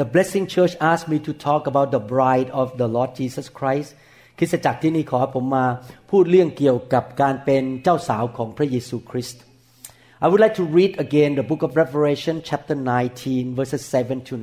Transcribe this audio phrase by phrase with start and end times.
[0.00, 3.90] The Blessing Church asked me to talk about the bride of the Lord Jesus Christ
[4.38, 5.66] คริสตจักรที่นี่ขอผมมา
[6.10, 9.42] พูดเรื่องเกี่ยวกับการเป็นเจ้าสาวของพระเยซูคริสต์
[10.24, 12.76] I would like to read again the book of Revelation chapter
[13.16, 14.34] 19 verses 7 to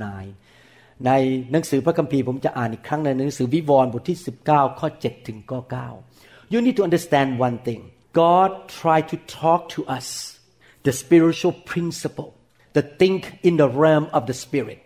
[0.47, 1.11] 9 ใน
[1.51, 4.19] หนังสือพระคัมภีร์ผมจะอ่านอีกครั้งในหนังสือวิวรณ์บทที่
[4.49, 5.59] 19 ข้อ 7 ถึงข้อ
[6.07, 7.81] 9 You need to understand one thing
[8.21, 10.07] God tried to talk to us
[10.87, 12.29] the spiritual principle
[12.77, 14.79] the think in the realm of the spirit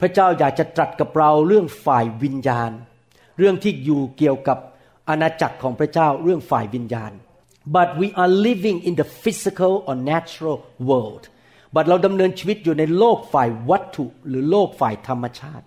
[0.00, 2.72] พระเจ้าอยากจะตรัสกับเราเรื่องฝ่ายวิญญาณ
[3.38, 4.58] เรื่องที่อยู่เกี่ยวกับ
[5.08, 7.12] อาณาจักรของพระเจ้าเรื่องฝ่ายวิญญาณ
[7.76, 10.56] but we are living in the physical or natural
[10.90, 11.24] world
[11.74, 15.64] but เราดำเนินชีวิตอยู่ในโลกฝ่ายวัตถุหรือโลกฝ่ายธรรมชาติ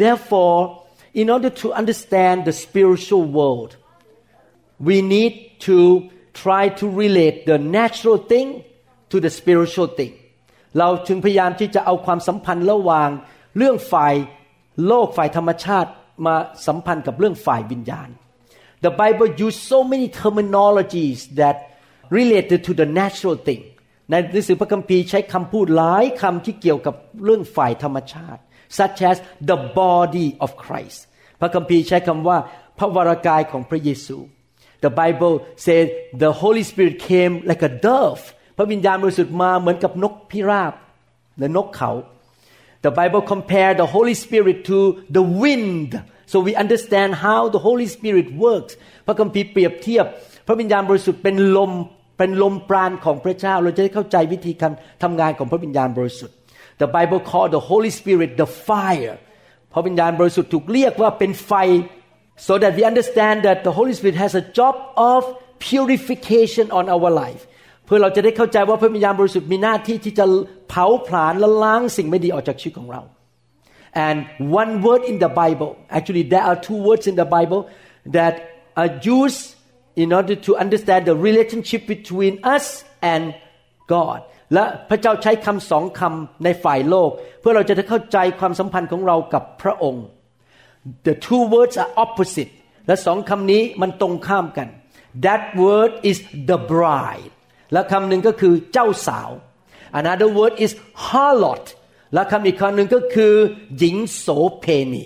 [0.00, 0.58] therefore
[1.20, 3.70] in order to understand the spiritual world
[4.88, 5.32] we need
[5.68, 5.78] to
[6.42, 8.48] try to relate the natural thing
[9.10, 10.12] to the spiritual thing
[10.78, 13.10] เราจึงพยายามที่จะเอาความสัมพันธ์ระหว่าง
[13.56, 14.14] เรื่องฝ่าย
[14.86, 15.90] โลกฝ่ายธรรมชาติ
[16.26, 16.34] มา
[16.66, 18.08] สัมพันธ์กับเรื่องฝ่ายวิญญาณ
[18.84, 21.56] The Bible use so many terminologies that
[22.18, 23.62] related to the natural thing
[24.10, 28.40] ในหนังสือพระคัมภีร์ใช้คำพูดหลายคำที่เกี่ยวกับเรื่องฝ่ายธรรมชาติ
[28.78, 29.16] such as
[29.50, 30.98] the body of Christ
[31.40, 32.38] พระคัมภีร์ใช้คำว่า
[32.78, 34.18] พระวรากายของพระเยซู
[34.84, 35.34] The Bible
[35.66, 35.86] says
[36.22, 38.22] the Holy Spirit came like a dove
[38.56, 40.72] พระวิญญาณบริสุทธิ์มาเหมือนกับนกพิราบ
[41.36, 41.90] หรือนกเขา
[42.85, 44.77] The Bible compare the Holy Spirit to
[45.17, 45.89] the wind
[46.31, 48.73] so we understand how the Holy Spirit works
[49.05, 50.05] พระคัมภีร์เปรียบเทียบ
[50.47, 51.71] พระวิญญาณบริสุทธิ์เป็นลม
[52.17, 54.71] เป็นลมปราณของพระเจ้า เราจะได้เข้าใจวิธีการ
[55.03, 56.35] ทำงานของพระวิญญาณบริสุทธิ์
[56.81, 59.15] The Bible call the Holy Spirit the fire
[59.73, 61.53] พระวิญญาณบริสุทธิ์ถูกเรียกว่าเป็นไฟ
[62.47, 64.75] so that we understand that the Holy Spirit has a job
[65.13, 65.21] of
[65.69, 67.41] purification on our life
[67.86, 70.24] เพื่อเราจะได้เข้าใจว่าพระวิญญาณบริสุทธิ์มีหน้าที่ที่จะ
[70.68, 73.02] เผาผลาญและล้างสิ่งไม่ดีออกจากชีวิตของเรา
[74.06, 74.18] and
[74.60, 77.62] one word in the Bible actually there are two words in the Bible
[78.16, 78.34] that
[78.80, 79.44] are used
[80.02, 82.66] in order to understand the relationship between us
[83.12, 83.22] and
[83.94, 84.18] God
[84.54, 87.10] และพระเจ้าใช้คำสองคำในฝ่ายโลก
[87.40, 90.04] เพื่อเราจะได้เข้าใจความสัมพันธ์ของเรากับพระองค์
[91.06, 92.52] the two words are opposite
[92.86, 94.68] และสองคำนี้มันตรงข้ามกัน
[95.24, 96.18] that word is
[96.50, 97.35] the bride
[97.72, 99.30] และคำหนึ่งก็คือเจ้าสาว
[100.00, 100.72] another word is
[101.06, 101.64] harlot
[102.14, 103.34] และคำอีกคำหนึ่งก็คือ
[103.78, 104.26] หญิงโส
[104.60, 105.04] เพณี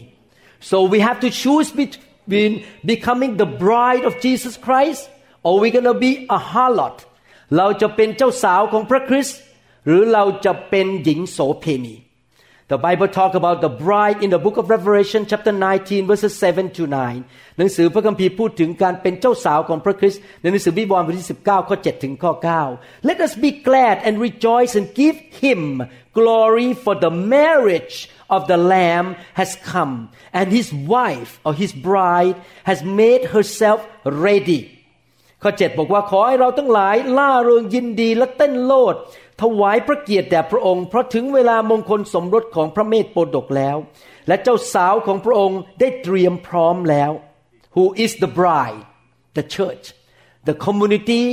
[0.70, 2.52] so we have to choose between
[2.92, 5.02] becoming the bride of Jesus Christ
[5.46, 6.96] or we gonna be a harlot
[7.56, 9.40] เราจะเป็นเจ้าสาวของพระคริสต์
[9.86, 11.94] หรือเราจะเป็นหญิงโสเพณี
[12.69, 16.71] The Bible talk about the bride in the book of Revelation chapter 19 verses 7
[16.71, 22.31] to 9หนังสือพระคัมภีร์พูดถึงการเป็นเจ้าสาวของพระคริสต์ในหนังสือวิวรณ์บทที่19ข้อ7ถึงข้อ
[22.71, 25.61] 9 Let us be glad and rejoice and give him
[26.19, 27.97] glory for the marriage
[28.35, 29.07] of the lamb
[29.39, 29.93] has come
[30.39, 32.37] and his wife or his bride
[32.69, 33.79] has made herself
[34.27, 34.61] ready
[35.43, 38.95] ข้อ7บอกว่าขอให้เราทั้งหลายล่าเริงยินดีและเต้นโลด
[39.40, 43.76] ถวายพระเกียรติแด่พระองค์ เพราะถึงเวลามงคลสมรสของพระเมธโปรดกแล้ว
[44.28, 47.12] และเจ้าสาวของพระองค์ได้เตรียมพร้อมแล้ว
[47.76, 48.82] Who is the bride
[49.36, 49.84] the church
[50.48, 51.24] the community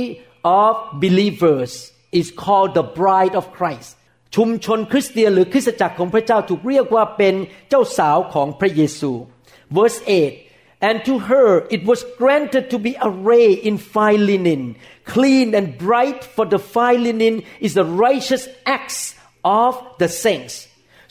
[0.62, 0.72] of
[1.04, 1.72] believers
[2.20, 3.90] is called the bride of Christ
[4.36, 7.34] ชุมชนคริสเตียนหรือคริสตจักรของพระเจ้าถูกเรียกว่าเป็น
[7.68, 9.12] เจ้าสาวของพระเยซู
[9.76, 10.47] verse 8
[10.87, 14.75] And to her it was granted to be arrayed in fine linen,
[15.05, 20.55] clean and bright, for the fine linen is the righteous acts of the saints.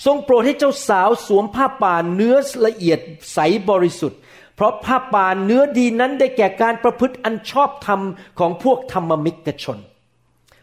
[0.06, 2.36] ทรงโปรดให้เจ้าสาวสวมผ้าป่าเนื้อ
[2.66, 2.98] ละเอียด
[3.32, 3.38] ใส
[3.70, 4.20] บริสุทธิ์
[4.56, 8.00] เพราะผ้าป่าเนื้อดีนั้นได้แก่การประพฤติอันชอบธรรม
[8.38, 9.78] ของพวกธรรมมิกชน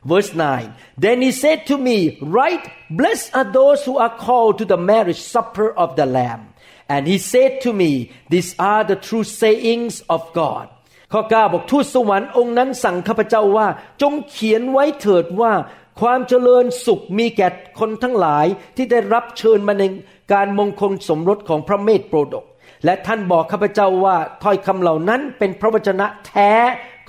[0.09, 4.65] Verse 9 Then he said to me, Right, blessed are those who are called to
[4.65, 6.52] the marriage supper of the Lamb.
[6.88, 10.66] And he said to me, These are the true sayings of God.
[11.12, 13.69] ข้อ9บอกทูตสวรรค์องค์นั้นสั่งข้าพเจ้าว่า
[14.02, 15.52] จงเขียนไว้เถิดว่า
[16.00, 17.48] ความเจริญสุขมีแก่
[17.78, 18.46] คนทั้งหลาย
[18.76, 19.84] ที่ได้รับเชิญมาใน
[20.32, 22.44] การมงคลสมรสของพระเมธโปรดก
[22.84, 26.52] และท่านบอกข้าพเจ้าว่าถ้อยคำเหล่านั้นเป็นพระวจนะแท้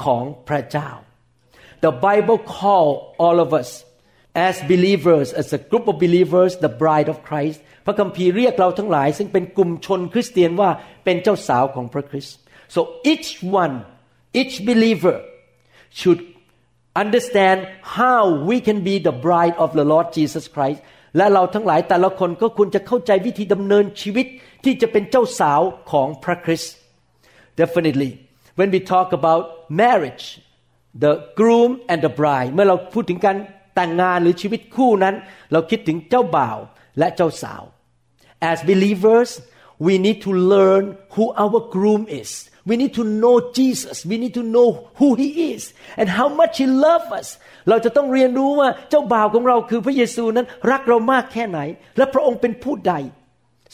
[0.04, 0.90] ของพระเจ้า
[1.86, 2.88] The Bible call
[3.24, 3.70] all of us
[4.48, 10.70] as believers as a group of believers the bride of Christ พระคัมภีร์เรียกเราทั้งหลาย ซึ่งเป็นกลุ่มชนคริสเตียนว่า
[11.06, 12.36] เป็นเจ้าสาวของพระคริสต์
[12.76, 13.30] so each
[13.64, 13.76] one
[14.40, 15.18] each believer
[16.00, 16.22] should
[17.04, 17.60] understand
[18.00, 20.80] how we can be the bride of the Lord Jesus Christ
[21.18, 24.28] และเราทั้งหลายแต่ละคนก็ควรจะเข้าใจวิธีดำเนินชีวิต
[24.64, 25.62] ที่จะเป็นเจ้าสาว
[25.92, 26.74] ของพระคริสต์
[27.62, 28.12] definitely
[28.58, 29.44] when we talk about
[29.84, 30.26] marriage
[31.04, 33.38] the groom and the bride เมื่อเราพูดถึงการ
[33.76, 35.16] แต่งงานหรือชีวิตคู่นั้น
[35.52, 36.58] เราคิดถึงเจ้าบ่าว
[37.00, 37.64] และเจ้าสาว
[38.51, 39.31] as believers
[39.87, 40.85] we need to learn
[41.15, 42.31] who our groom is
[42.69, 44.69] we need to know Jesus we need to know
[45.01, 45.63] who he is
[46.01, 47.29] and how much he loves us
[47.69, 51.61] เราจะต้องเรียนรู้ว่าเจ้าบ่าวของเราคือพระเยซูนั้นรักเรามากแค่ไหน
[51.97, 52.95] และพระองค์เป็นผู้ใด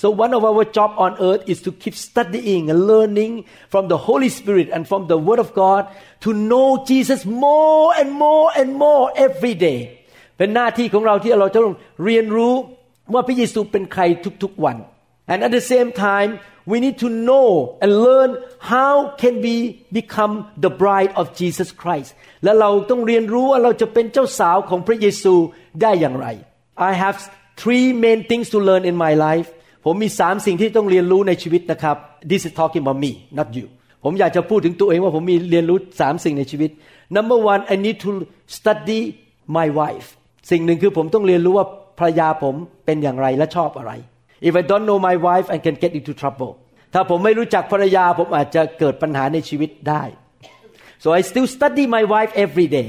[0.02, 3.32] So one of our job on earth is to keep studying and learning
[3.72, 5.82] from the Holy Spirit and from the Word of God
[6.24, 9.80] to know Jesus more and more and more every day
[10.38, 12.54] เป็นหน้าที่ของเราที่เราจะต้องเรียนรู้
[13.14, 14.02] ว่าพระเยซูเป็นใคร
[14.42, 14.76] ทุกๆวัน
[15.32, 16.30] and at the same time
[16.70, 17.48] we need to know
[17.82, 18.30] and learn
[18.72, 19.56] how can we
[19.98, 22.10] become the bride of Jesus Christ
[22.44, 25.34] และเราต้องเรียนรู้ว่าเราจะเป็นเจ้าสาวของพระเยซู
[25.82, 26.26] ได้อย่างไร
[26.88, 27.16] I have
[27.60, 29.48] three main things to learn in my life
[29.84, 31.96] ผมมีสามสิ่งที่ต้องเรียนรู้ในชีวิตนะครับ
[32.30, 33.66] This is talking about me not you
[34.04, 36.70] ผมอยากจะพูดถึงตัวเองว่าผมมีเรียนรู้สามสิ่งในชีวิต
[37.16, 38.10] Number one I need to
[38.56, 39.00] study
[39.56, 40.08] my wife
[40.50, 41.66] สิ่งหนึ่งคือผมต้องเรียนรู้ว่า
[41.99, 42.55] ภรรยาผม
[42.85, 43.91] เป็นอย่างไรและชอบอะไร
[44.47, 46.51] If I don't know my wife I can get into trouble
[46.93, 50.03] ถ้าผมไม่รู้จักภรรยาผมอาจจะเกิดปัญหาในชีวิตได้
[51.03, 52.87] so I still study my wife every day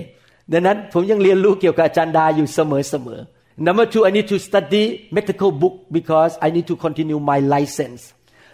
[0.53, 3.21] ดังนั้นผมยังเรียนรู้เกี่ยวกับอาจารย์ดาอยู่เสมอเสมอ
[3.67, 4.85] Number two I need to study
[5.17, 8.03] medical book because I need to continue my license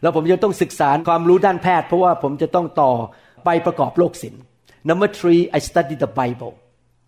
[0.03, 2.93] แล้วผมจะต้องศึกษาความรู้ด้านแพทย์ เพราะว่าผมจะต้องต่อ
[3.45, 4.43] ไปประกอบโรคศิลป์
[4.89, 6.53] Number three I study the Bible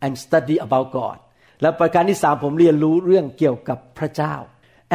[0.05, 1.17] and study about God
[1.63, 4.35] และประการที่สามผมเรียนรู้เรื่องเกี่ยวกับพระเจ้า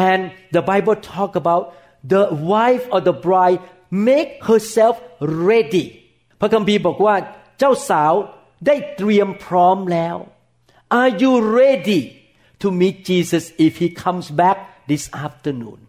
[0.09, 0.21] and
[0.55, 1.63] the Bible talk about
[2.13, 2.23] the
[2.53, 3.59] wife or the bride
[4.07, 4.95] make herself
[5.49, 5.85] ready
[6.39, 7.15] พระคัมภีร์บอกว่า
[7.59, 8.13] เจ้าสาว
[8.67, 10.15] ได้เตรียมพร้อมแล้ว
[10.99, 12.01] Are you ready
[12.61, 14.57] to meet Jesus if he comes back
[14.91, 15.79] this afternoon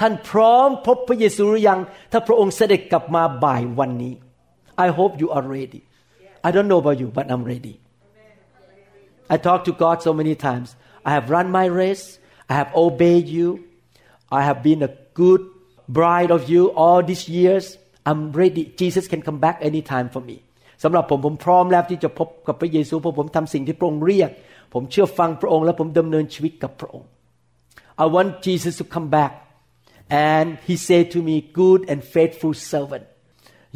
[0.00, 1.80] ท่านพร้อมพบพระเยซูหรือยัง
[2.12, 4.14] ถ้าพระองค์เสด็จกลับมาบ่ายวันนี้
[4.84, 5.80] I hope you are ready
[6.46, 7.74] I don't know about you but I'm ready
[9.33, 10.67] I talk to God so many times
[11.07, 12.05] I have run my race
[12.51, 13.47] I have obeyed you
[14.39, 14.91] I have been a
[15.21, 15.41] good
[15.97, 17.65] bride of you all these years
[18.09, 20.37] I'm ready Jesus can come back anytime for me
[20.83, 24.29] สำหรับผมผมพร้อมแล้วที่จะพบกับพระเยซูเพราะผมทำสิ่งที่พระองค์เรียก
[24.73, 27.09] ผมเชื่อฟังพระองค์และผมดำเนินชีวิตกับพระองค์
[28.03, 29.33] I want Jesus to come back
[30.31, 33.05] and he said to me good and faithful servant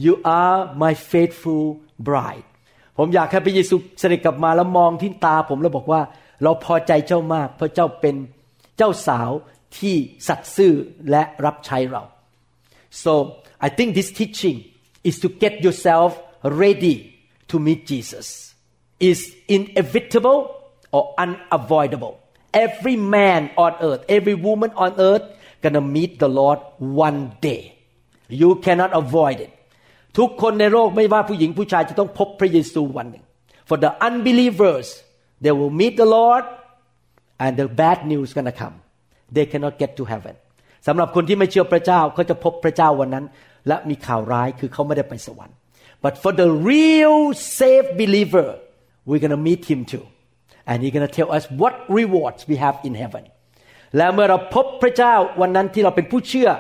[0.06, 1.64] you are my faithful
[2.08, 2.48] bride
[2.99, 6.01] ผมอยากให้พระเยซูเสด็จกลับมาแล้วมองที่ตาผมแล้วบอกว่า
[6.43, 8.17] เราพอใจเจ้ามาก เพราะเจ้าเป็น
[8.77, 9.31] เจ้าสาว
[9.79, 9.95] ที่
[10.29, 10.73] สัตย์ซื่อ
[11.11, 12.03] และรับใช้เรา
[13.03, 13.13] so
[13.67, 14.57] I think this teaching
[15.09, 16.11] is to get yourself
[16.63, 16.97] ready
[17.51, 18.29] to meet Jesus
[19.11, 19.19] is
[19.57, 20.41] inevitable
[20.97, 22.15] or unavoidable
[22.67, 25.27] every man on earth every woman on earth
[25.63, 26.59] gonna meet the Lord
[27.09, 27.63] one day
[28.43, 29.53] you cannot avoid it
[30.19, 33.25] ทุกคนในโลกไม่ว่าผู้หญิงผู้ชายจะต้องพบพระเยซูวันหนึ่ง
[33.69, 34.87] for the unbelievers
[35.43, 36.45] they will meet the Lord
[37.45, 38.77] and the bad news gonna come
[39.37, 40.35] they cannot get to heaven
[40.87, 43.25] สำหรับคนที่ไม่เชื่อพระเจ้าเขาจะพบพระเจ้าวันนั้น
[43.69, 45.57] และมีข่าวร้ายคือเขาไม่ได้ไปสวรรค์
[46.05, 47.19] but for the real
[47.59, 48.49] saved believer
[49.09, 50.05] we're gonna meet him too
[50.69, 53.25] and he's gonna tell us what rewards we have in heaven
[53.97, 56.51] และเมื่อเราพบพระเจ้าวันนั้นที่เราเป็นผู้เชื่อ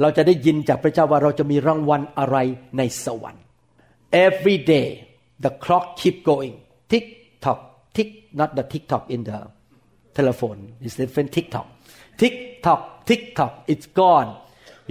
[0.00, 2.36] เราจะได้ยินจากพระเจ้าว่าเราจะมีรางวัลอะไร
[2.78, 3.44] ในสวรรค์
[4.26, 4.88] every day
[5.44, 6.54] the clock keep going
[6.90, 7.06] tick
[7.44, 7.60] tock
[7.96, 9.38] tick not the tick tock in the
[10.16, 11.66] telephone it's different tick tock
[12.20, 12.34] tick
[12.66, 14.30] tock tick tock it's gone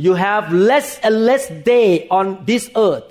[0.05, 1.87] you have less and less day
[2.17, 3.09] on this earth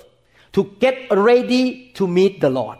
[0.55, 0.95] to get
[1.29, 1.65] ready
[1.97, 2.77] to meet the Lord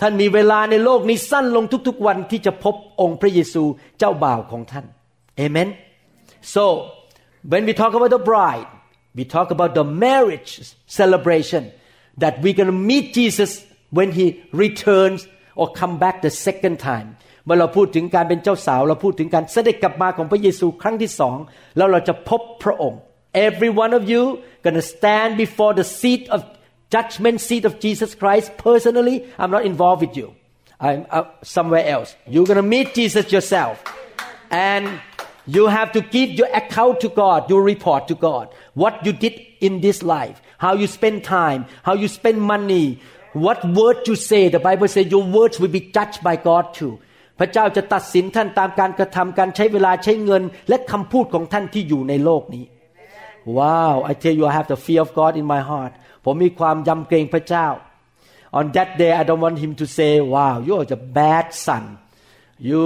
[0.00, 3.64] ท่านมีเวลาในโลกนี้สั้นลงทุกๆวันที่จะพบองค์พระเยซู
[3.98, 4.86] เจ้าบ่าวของท่าน
[5.40, 5.68] Amen
[6.54, 6.64] so
[7.51, 8.69] when we talk about the bride
[9.17, 10.51] we talk about the marriage
[10.99, 11.63] celebration
[12.23, 13.51] that we're going to meet Jesus
[13.97, 17.07] when he returns or come back the second time
[17.45, 21.37] เมื่อเราพูดถึงการเป็นเจ้าสาว เราพูดถึงการเสด็จกลับมาของพระเยซูครั้งที่สอง
[21.77, 22.99] แล้วเราจะพบพระองค์
[23.47, 24.21] every one of you
[24.63, 26.39] gonna stand before the seat of
[26.93, 30.27] judgment seat of Jesus Christ personally I'm not involved with you
[30.87, 31.25] I'm uh,
[31.57, 33.75] somewhere else you're gonna meet Jesus yourself
[34.71, 34.85] and
[35.47, 39.35] you have to give your account to God your report to God what you did
[39.67, 42.85] in this life how you spend time how you spend money
[43.33, 46.93] what word you say the Bible says your words will be judged by God too
[47.39, 52.65] พระเจ้าจะตัดสินท่านตามการกระทำการใช้เวลาใช้เงิน และคำพูดของท่านที่อยู่ในโลกนี้
[53.57, 55.93] ว้าว I tell you I have the fear of God in my heart
[56.25, 57.67] ผมมีความยำเกรงพระเจ้า
[58.57, 61.83] On that day I don't want him to say wow you are a bad son
[62.69, 62.81] you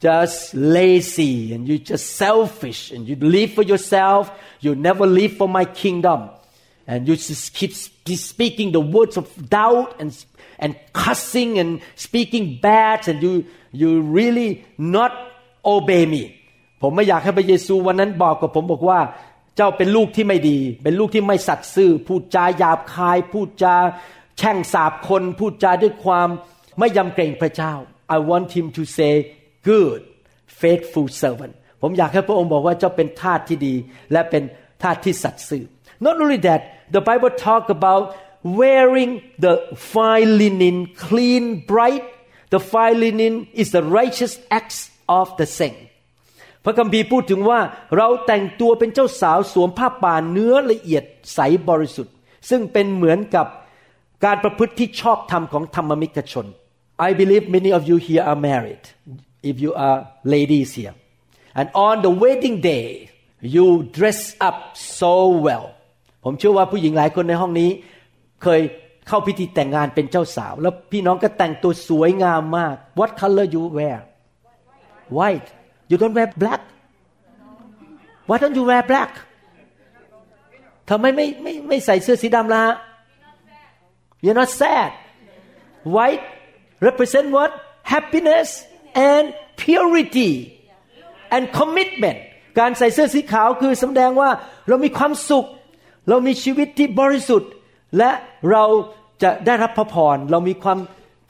[0.00, 4.22] just lazy and you just selfish and you live for yourself
[4.64, 6.20] you never live for my kingdom
[6.86, 10.10] and you just keep speaking the words of doubt and
[10.58, 13.44] and cussing and speaking bad and you
[13.80, 14.50] you really
[14.96, 15.12] not
[15.64, 16.22] obey me
[16.82, 19.00] ผมไม่อยากให้พระเยซูวันนั้นบอกกับผมบอกว่า
[19.56, 23.76] เจ้าเป็นลูกที่ไม่ดี เป็นลูกที่ไม่สัตย์ซื่อ พูดจาหยาบคาย พูดจา
[24.38, 26.28] แช่งสาบคน พูดจาด้วยความ
[26.78, 27.72] ไม่ยำเกรงพระเจ้า
[28.16, 29.14] I want him to say
[29.69, 30.01] good
[30.61, 33.75] faithful servant ผมอยากให้พระองค์บอกว่าเจ้าเป็นทาสที่ดี
[34.11, 34.43] และเป็น
[34.83, 35.63] ทาสที่สัตย์ซื่อ
[36.05, 36.61] Not only that
[36.95, 38.03] the Bible talk about
[38.59, 39.11] wearing
[39.45, 39.53] the
[39.93, 42.05] fine linen clean bright
[42.53, 44.79] the fine linen is the righteous acts
[45.19, 45.79] of the saint
[46.63, 47.59] พระคัมภีร์พูดถึงว่า
[47.97, 52.13] เราแต่งตัวเป็นเจ้าสาวสวมผ้าป่าเนื้อละเอียดใสบริสุทธิ์
[52.49, 53.47] ซึ่งเป็นเหมือนกับ
[54.25, 56.45] การประพฤติที่ชอบธรรมของธรรมมิกชน
[57.07, 58.83] I believe many of you here are married
[59.49, 59.99] if you are
[60.33, 60.95] ladies here
[61.59, 63.09] and on the wedding day
[63.55, 63.65] you
[63.97, 64.57] dress up
[64.99, 65.13] so
[65.45, 65.65] well
[66.23, 67.69] ผมเชื่อว่าผู้หญิงหลายคนในห้องนี้
[68.43, 68.61] เคย
[69.07, 73.99] เข้าพิธีแต่งงานเป็นเจ้าสาว แล้วพี่น้องก็แต่งตัวสวยงามมาก What color you wear
[75.17, 75.47] white
[75.89, 76.61] you don't wear black
[78.27, 79.11] why don't you wear black
[80.89, 82.63] ทำไมไม่ไม่ไม่ใส่เสื้อสีดำละ
[84.23, 84.91] you're not sad
[85.95, 86.25] white
[86.87, 87.51] represent what
[87.93, 88.49] happiness
[89.10, 89.24] and
[89.62, 90.32] purity
[91.34, 92.18] and commitment
[92.58, 94.30] การใส่เสื้อสีขาวคือแสดงว่า
[94.68, 95.46] เรามีความสุข
[96.08, 97.50] เรามีชีวิตที่บริสุทธิ์
[97.98, 98.10] และ
[98.50, 98.64] เรา
[99.22, 100.78] จะได้รับพระพร เรามีความ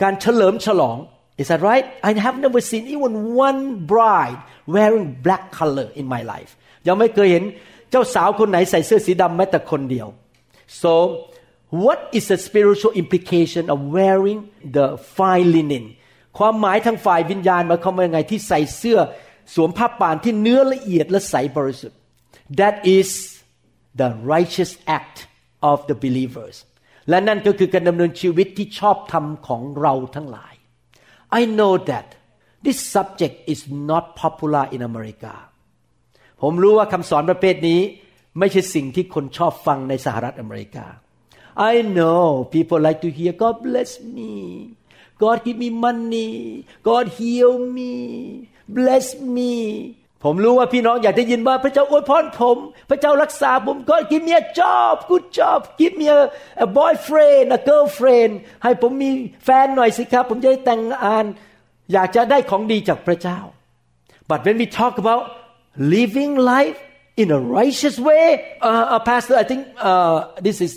[0.03, 0.99] การเฉลิมฉลอง
[1.41, 1.87] Is that right?
[2.09, 3.13] I have never seen even
[3.47, 3.61] one
[3.93, 4.41] bride
[4.75, 6.51] wearing black color in my life
[6.87, 7.45] ยังไม่เคยเห็น
[7.91, 10.09] เจ้าสาวคนไหนใส่เสื้อสีดำแม้แต่คนเดียว
[10.83, 10.93] so
[11.85, 14.41] what is the spiritual implication of wearing
[14.77, 15.85] the fine linen
[16.38, 19.00] ความหมายทางฝ่ายวิญญาณหมายความว่ายังไงที่ใส่เสื้อ
[19.56, 22.00] สวมผ้าป่านที่เนื้อละเอียดและใสบริสุทธิ์
[22.60, 23.10] that is
[24.02, 25.18] the righteous act
[25.72, 26.56] of the believers
[27.10, 30.54] และนั่นก็คือการดำเนินชีวิตที่ชอบธรรมของเราทั้งหลาย
[31.40, 32.08] I know that
[32.66, 35.34] this subject is not popular in America
[36.42, 37.82] ผมรู้ว่าคำสอนประเภทนี้
[38.40, 40.88] ไม่ใช่สิ่งที่คนชอบฟังในสหรัฐอเมริกา
[41.72, 42.24] I know
[42.56, 44.32] people like to hear God bless me
[45.24, 46.32] God give me money
[46.90, 47.94] God heal me
[48.78, 49.06] bless
[49.36, 49.54] me
[50.24, 52.58] ผมรู้ว่าพี่น้องอยากได้ยินว่าพระเจ้าอวยพรผม
[52.90, 56.22] พระเจ้ารักษาผม God give me a job good job give me a,
[56.66, 58.34] a boyfriend a girlfriend
[58.64, 59.12] ให้ผมมี
[59.46, 61.26] แฟนหน่อยสิครับ ผมจะได้แต่งงาน
[61.94, 63.40] อยากจะได้ของดีจากพระเจ้า
[64.30, 65.24] but when we talk about
[65.96, 66.80] living life
[67.22, 68.28] in a righteous way
[68.68, 70.72] uh, uh, pastor I think uh, this is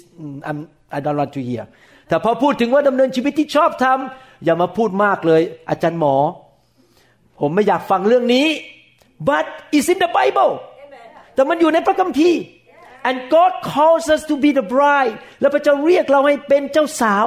[0.48, 0.58] I'm,
[0.96, 1.64] I don't want to hear
[2.08, 6.16] แต่พอพูดถึงว่าดำเนินชีวิตที่ชอบทำ อย่ามาพูดมากเลย อาจารย์หมอ
[7.40, 8.46] ผมไม่อยากฟังเรื่องนี้
[9.28, 10.52] but it's in the Bible
[11.34, 12.40] แต่มันอยู่ในพระคัมภีร์
[13.08, 17.26] and God calls us to be the bride และพระเจ้าเรียกเราให้เป็นเจ้าสาว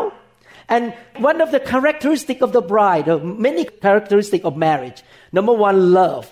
[0.76, 0.84] and
[1.30, 3.06] one of the characteristic of the bride
[3.46, 5.00] many characteristic of marriage
[5.36, 6.26] number one love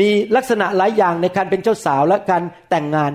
[0.00, 3.12] มีลักษณะหลายอย่างในการเป็นเจ้าสาวและการแต่งงาน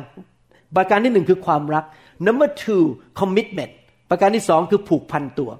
[0.75, 1.83] ประการที่หนึ่งคือความรัก
[2.27, 2.83] number two
[3.19, 3.73] commitment
[4.09, 5.51] ประการที่สองคือผูกพันตัว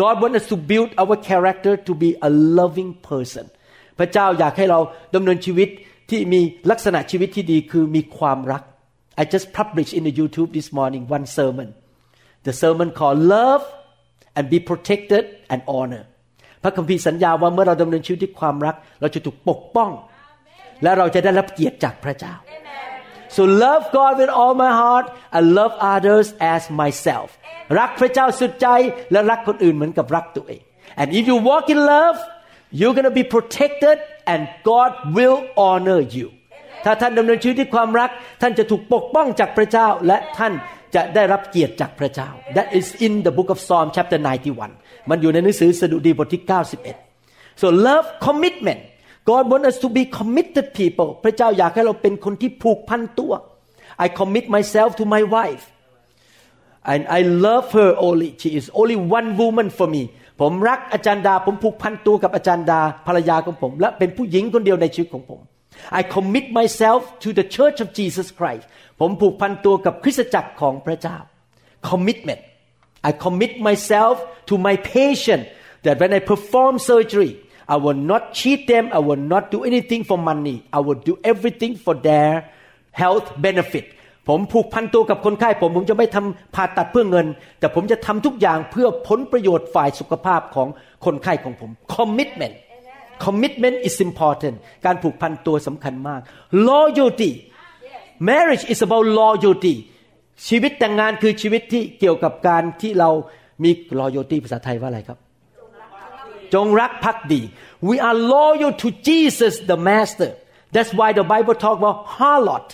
[0.00, 3.44] God wants us to build our character to be a loving person
[3.98, 4.78] พระเจ้าอยากให้เรา
[5.14, 5.68] ดำเนินชีวิต
[6.10, 8.62] ที่มีลักษณะชีวิตที่ดีคือมีความรัก
[9.20, 11.68] I just published in the YouTube this morning one sermon
[12.46, 13.64] the sermon called love
[14.36, 16.04] and be protected and honor
[16.62, 19.90] พระคัมภีร์สัญญาว่าเมื่อเราดำเนินชีวิตด้วยความรัก เราจะถูกปกป้อง
[20.82, 22.34] และเราจะได้รับเกียรติจากพระเจ้า
[23.36, 27.28] so love God with all my heart and love others as myself
[27.78, 28.68] รักพระเจ้าสุดใจ
[29.12, 30.62] และรักคนอื่นเหมือนกับรักตัวเอง
[31.00, 32.16] and if you walk in love
[32.78, 33.96] you're gonna be protected
[34.32, 36.28] and God will honor you
[36.84, 38.10] ถ้าท่านดำเนินชีวิตด้วยความรัก
[38.42, 40.52] ท่านจะถูกปกป้องจากพระเจ้าและท่าน
[40.94, 44.18] จะได้รับเกียรติจากพระเจ้า That is in the book of Psalm chapter
[44.64, 46.42] 91 มันอยู่ในหนังสือสดุดีบทที่
[47.02, 48.80] 91 so love commitment
[49.30, 53.32] God wants us to be committed people พระเจ้าอยากให้เราเป็นคนที่ผูกพันตัว
[54.04, 55.64] I commit myself to my wife
[56.92, 60.02] and I love her only she is only one woman for me
[60.40, 65.40] ผมรักอาจารย์ดา ผมผูกพันตัวกับอาจารย์ดาภรรยาของผม และเป็นผู้หญิงคนเดียวในชีวิตของผม
[65.98, 68.64] I commit myself to the Church of Jesus Christ
[69.00, 71.16] ผมผูกพันตัวกับคริสตจักรของพระเจ้า
[71.90, 72.42] commitment
[73.08, 74.14] I commit myself
[74.48, 75.42] to my patient
[75.84, 77.32] that when I perform surgery
[77.74, 81.14] I will not cheat them I will not do anything for money I will do
[81.32, 82.32] everything for their
[83.00, 83.86] health benefit
[84.28, 87.26] ผมผูกพันตัวกับคนไข้ผมผมจะไม่ทำผ่าตัดเพื่อเงิน
[87.58, 90.68] แต่ผมจะทำทุกอย่างเพื่อผลประโยชน์ฝ่ายสุขภาพของ
[91.04, 92.54] คนไข้ของผม commitment
[93.24, 96.20] commitment is important การผูกพันตัวสำคัญมาก
[96.68, 97.30] loyalty
[98.28, 99.74] marriage is about loyalty
[100.48, 103.10] ชีวิตแต่งงานคือชีวิตที่เกี่ยวกับการที่เรา
[103.64, 105.18] มี loyalty ภาษาไทยว่าอะไรครับ
[106.54, 107.40] จงรักภักดี
[107.88, 110.30] we are loyal to Jesus the master
[110.74, 112.68] that's why the Bible talk about harlot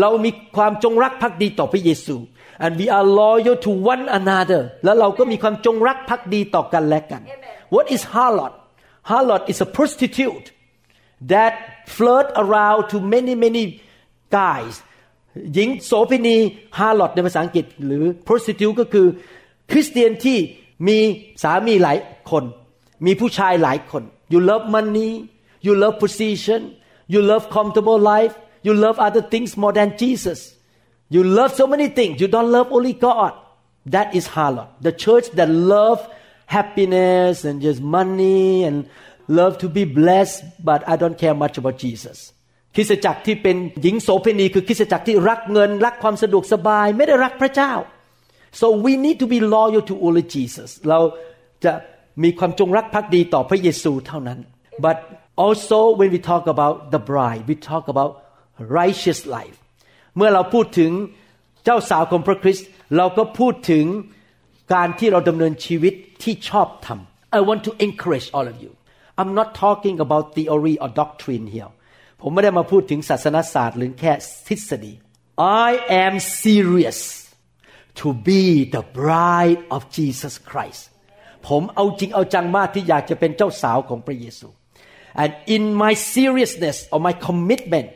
[0.00, 2.16] เรามีความจงรักภักดีต่อพระเยซู
[2.64, 7.22] and we are loyal to one another แล้วเราก็มีความจงรักภักดีต่อกันและกัน
[7.74, 8.52] what is harlot
[9.10, 10.46] harlot is a prostitute
[11.32, 11.54] that
[11.96, 13.64] flirt around to many many
[14.38, 14.74] guys
[15.54, 16.36] หญิงโสเภณี
[16.78, 19.06] harlot ในภาษาอังกฤษ หรือ prostitute ก็คือ
[19.70, 20.38] คริสเตียนที่
[20.88, 20.98] มี
[21.42, 21.96] สามีหลาย
[22.30, 22.44] คน
[23.05, 25.11] มีผู้ชายหลายคน you love money
[25.65, 26.61] you love position
[27.13, 28.33] you love comfortable life
[28.65, 30.39] you love other things more than Jesus
[31.15, 33.33] you love so many things you don't love only God
[33.95, 35.99] that is harlot the church that love
[36.57, 38.77] happiness and just money and
[39.39, 42.19] love to be blessed but I don't care much about Jesus
[42.75, 47.73] คริสตจักรที่เป็นหญิงโสเภณีคือคริสตจักรที่รักเงิน รักความสะดวกสบาย ไม่ได้รักพระเจ้า
[48.59, 50.99] so we need to be loyal to only Jesus เรา
[51.63, 51.71] จะ
[52.22, 54.38] มีความจงรักภักดีต่อพระเยซูเท่านั้น
[54.84, 54.96] but
[55.44, 58.12] also when we talk about the bride we talk about
[58.78, 59.58] righteous life
[60.16, 60.90] เมื่อเราพูดถึง
[61.64, 63.84] เจ้าสาวของพระคริสต์เราก็พูดถึง
[64.74, 66.98] การที่เราดำเนินชีวิตที่ชอบธรรม
[67.38, 68.72] I want to encourage all of you
[69.20, 71.70] I'm not talking about theory or doctrine here
[72.20, 74.12] ผมไม่ได้มาพูดถึงศาสนศาสตร์หรือแค่
[74.46, 74.94] ทฤษฎี
[75.66, 75.70] I
[76.04, 77.00] am serious
[78.00, 78.42] to be
[78.74, 80.82] the bride of Jesus Christ
[81.48, 84.48] ผมเอาจริงเอาจังมากที่อยากจะเป็นเจ้าสาวของพระเยซู
[85.22, 87.88] and in my seriousness or my commitment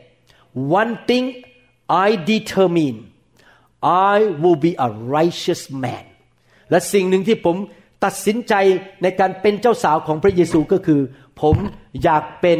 [0.81, 1.25] one thing
[2.05, 2.97] I determine
[4.13, 6.05] I will be a righteous man
[6.69, 7.57] และสิ่งหนึ่งที่ผม
[8.05, 8.53] ตัดสินใจ
[9.03, 11.01] ในการเป็นเจ้าสาวของพระเยซูก็คือ
[11.41, 11.55] ผม
[12.03, 12.59] อยากเป็น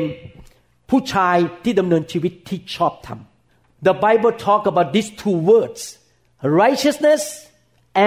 [0.89, 3.19] ผู้ชายที่ดำเนินชีวิตที่ชอบธรรม
[3.87, 5.81] The Bible talk about these two words
[6.61, 7.23] righteousness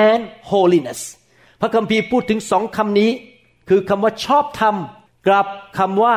[0.08, 0.20] and
[0.52, 1.00] holiness
[1.64, 3.10] พระคัมภีร์พูดถึงสองคำนี้
[3.68, 4.76] คือคำว่าชอบธรรม
[5.26, 5.46] กับ
[5.78, 6.16] คำว่า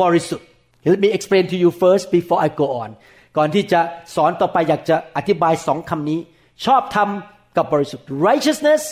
[0.00, 0.46] บริสุทธิ์
[0.92, 2.90] Let me explain to you first before I go on
[3.36, 3.80] ก่อนที่จะ
[4.14, 6.20] สอนต่อไปอยากจะอธิบายสองคำนี้
[6.66, 7.08] ชอบธรรม
[7.56, 8.82] กับบริสุทธิ์ righteousness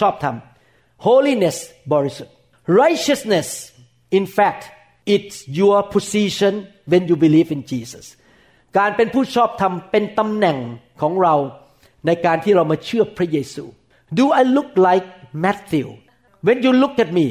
[0.00, 0.36] ชอบธรรม
[1.06, 1.56] holiness
[1.92, 2.34] บริสุทธิ์
[2.82, 3.48] righteousness
[4.18, 4.62] in fact
[5.14, 6.54] it's your position
[6.90, 8.06] when you believe in Jesus
[8.78, 10.58] การเป็นผู้ชอบธรรมเป็นตำแหน่ง
[11.00, 11.34] ของเรา
[12.06, 13.64] ในการที่เรามาเชื่อพระเยซู
[14.18, 15.06] Do I look like
[15.43, 15.87] Matthew
[16.45, 17.27] when you look at me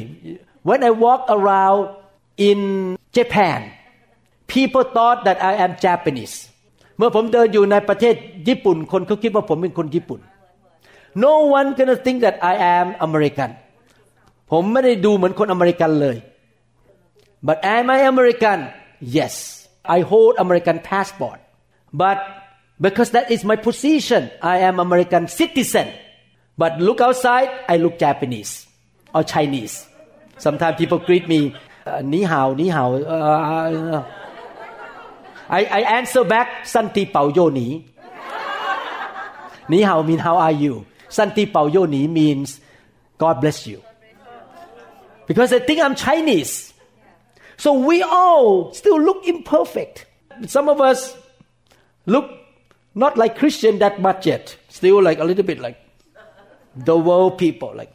[0.69, 1.81] when I walk around
[2.47, 2.59] in
[3.17, 3.59] Japan
[4.53, 6.35] people thought that I am Japanese
[6.97, 8.15] เมื่อผมเดินอยู่ในประเทศ
[8.47, 10.19] ญี่ปุ่นคนเขาคิดว่าผมเป็นคนญี่ปุ่น
[11.25, 13.51] No one gonna think that I am American
[14.51, 16.17] ผมไม่ได้ดูเหมือนคนอเมริกันเลย
[17.47, 18.59] But am I American
[19.17, 19.33] Yes
[19.95, 21.39] I hold American passport
[22.01, 22.17] but
[22.85, 24.21] because that is my position
[24.53, 25.87] I am American citizen
[26.60, 28.66] But look outside, I look Japanese
[29.14, 29.88] or Chinese.
[30.36, 31.56] Sometimes people greet me,
[32.02, 34.04] ni hao, ni hao.
[35.48, 37.86] I, I answer back, santi pao yo ni.
[39.70, 40.84] Ni hao means how are you?
[41.08, 42.60] Santi pao yo ni means
[43.16, 43.82] God bless you.
[45.26, 46.74] Because they think I'm Chinese.
[47.56, 50.04] So we all still look imperfect.
[50.46, 51.16] Some of us
[52.04, 52.30] look
[52.94, 54.58] not like Christian that much yet.
[54.68, 55.78] Still like a little bit like
[56.75, 57.91] the world people like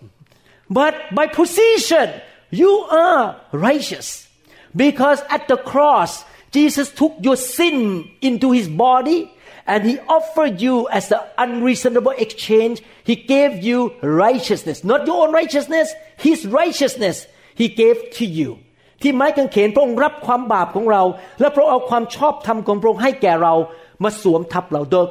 [0.68, 2.09] but by position
[2.51, 4.29] you are righteous
[4.75, 9.31] because at the cross Jesus took your sin into his body
[9.66, 15.33] and he offered you as the unreasonable exchange he gave you righteousness not your own
[15.33, 18.59] righteousness his righteousness he gave to you
[19.03, 21.03] ที่ไม้กางเขนพระองค์รับความบาปของเรา
[21.40, 23.55] และพระองค์เอาความชอบธรรมของพระองค์ให้แก่เรา
[24.05, 25.03] มาสวมทับเรา the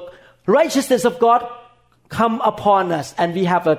[0.57, 1.41] righteousness of God
[2.17, 3.77] come upon us and we have a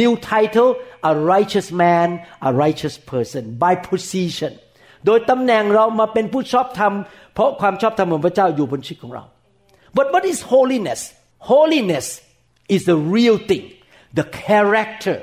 [0.00, 0.68] new title
[1.10, 2.08] a righteous man
[2.48, 4.52] a righteous person by position
[5.06, 6.92] โดยตำแหน่งเรามาเป็นผู้ชอบธรรม
[7.34, 9.24] เพราะความชอบธรรมของพระเจ้าอยู่บนชีวิตของเรา
[9.96, 11.00] but what is holiness
[11.52, 12.06] holiness
[12.74, 13.64] is the real thing
[14.18, 15.16] the character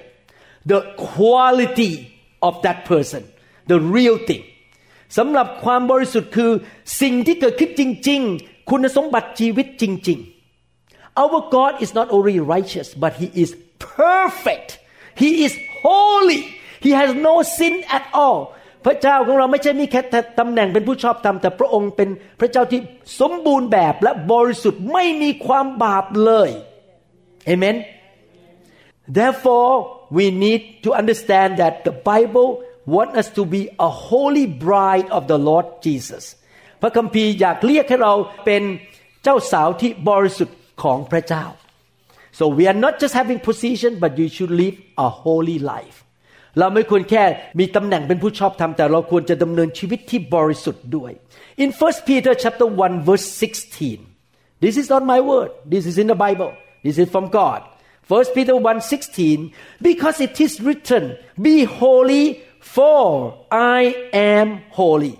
[0.71, 1.93] the quality
[2.47, 3.21] of that person
[3.71, 4.43] the real thing
[5.17, 6.51] สำหรับความบริสุทธิ์คือ
[7.01, 10.34] สิ่งที่เกิดขึ้นจริง ๆ คุณสมบัติชีวิตจริง ๆ
[11.21, 13.49] Our God is not only righteous but He is
[13.97, 14.69] perfect
[15.21, 16.41] He is holy
[16.85, 18.39] He has no sin at all
[18.85, 20.01] พระเจ้าของเราไม่ใช่มีแค่
[20.39, 22.81] ตำแหน่งเป็นผู้ชอบธรรมแต่พระองค์เป็นพระเจ้าที่
[23.19, 26.49] สมบูรณ์แบบและบริสุทธิ์ไม่มีความบาปเลย
[27.45, 27.75] เอเมน
[29.17, 29.73] Therefore
[30.17, 32.49] we need to understand that the Bible
[32.93, 36.23] want us to be a holy bride of the Lord Jesus
[36.81, 38.13] พระคัมภีร์อยากเรียกให้เรา
[38.45, 38.63] เป็น
[39.23, 41.44] เจ้าสาวที่บริสุทธิ์ ของพระเจ้า
[42.38, 45.96] so we are not just having position but you should live a holy life
[46.58, 47.24] เราไม่ควรแค่
[47.58, 51.12] มีตำแหน่งเป็นผู้ชอบธรรมแต่เราควรจะดำเนินชีวิตที่บริสุทธิ์ด้วย
[51.62, 53.26] in 1 Peter chapter 1 verse
[53.80, 56.50] 16 this is not my word this is in the Bible
[56.86, 57.60] this is from God
[58.08, 59.52] 1 Peter 1:16
[59.88, 62.24] because it is written be holy
[62.74, 63.34] for
[63.78, 63.80] I
[64.36, 65.14] am holy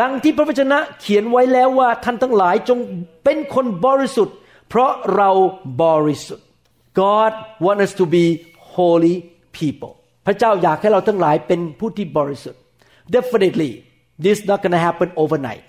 [0.00, 2.78] ดังที่พระวจนะเขียนไว้แล้วว่าท่านทั้งหลายจง
[3.24, 4.36] เป็นคนบริสุทธิ์
[4.69, 5.29] เพราะเรา
[5.83, 6.47] บริสุทธิ์
[7.01, 7.31] God
[7.65, 8.25] want us to be
[8.75, 9.15] holy
[9.59, 9.91] people
[10.25, 12.61] พระเจ้าอยากให้เราทั้งหลายเป็นผู้ที่บริสุทธิ์
[13.15, 13.71] definitely
[14.23, 15.67] this not gonna happen overnight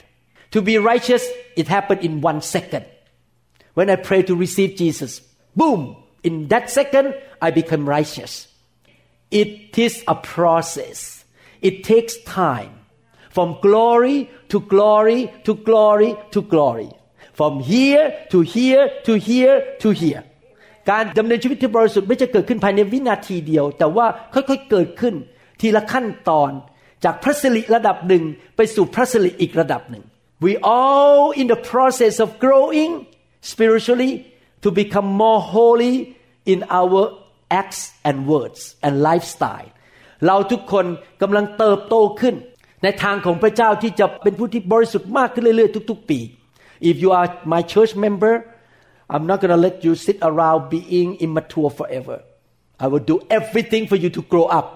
[0.54, 1.22] to be righteous
[1.60, 2.84] it happened in one second
[3.76, 5.12] when I pray to receive Jesus
[5.60, 5.80] boom
[6.28, 7.06] in that second
[7.46, 8.32] I become righteous
[9.40, 10.98] it is a process
[11.68, 12.72] it takes time
[13.36, 14.18] from glory
[14.52, 16.90] to glory to glory to glory
[17.37, 20.23] From here to here to here to here
[20.91, 25.15] การดำเนินชีวิตที่บริสุทธิ์ไม่จะเกิดขึ้นภายในวินาทีเดียว แต่ว่าค่อยๆเกิดขึ้น
[25.61, 26.51] ทีละขั้นตอน
[27.03, 28.23] จากพระสิริระดับหนึ่ง
[28.55, 30.03] ไปสู่พระสิริอีกระดับหนึ่ง
[30.45, 32.91] we all in the process of growing
[33.51, 34.13] spiritually
[34.63, 35.95] to become more holy
[36.53, 37.01] in our
[37.61, 39.69] acts and words and lifestyle
[40.25, 40.85] เราทุกคน
[41.21, 42.35] กำลังเติบโตขึ้น
[42.83, 46.19] ในทางของพระเจ้าที่จะเป็นผู้ที่บริสุทธิ์มากขึ้นเรื่อยๆ ทุก ๆ ปี
[46.79, 48.33] if you are my church member
[49.13, 52.17] I'm not gonna let you sit around being immature forever
[52.83, 54.67] I will do everything for you to grow up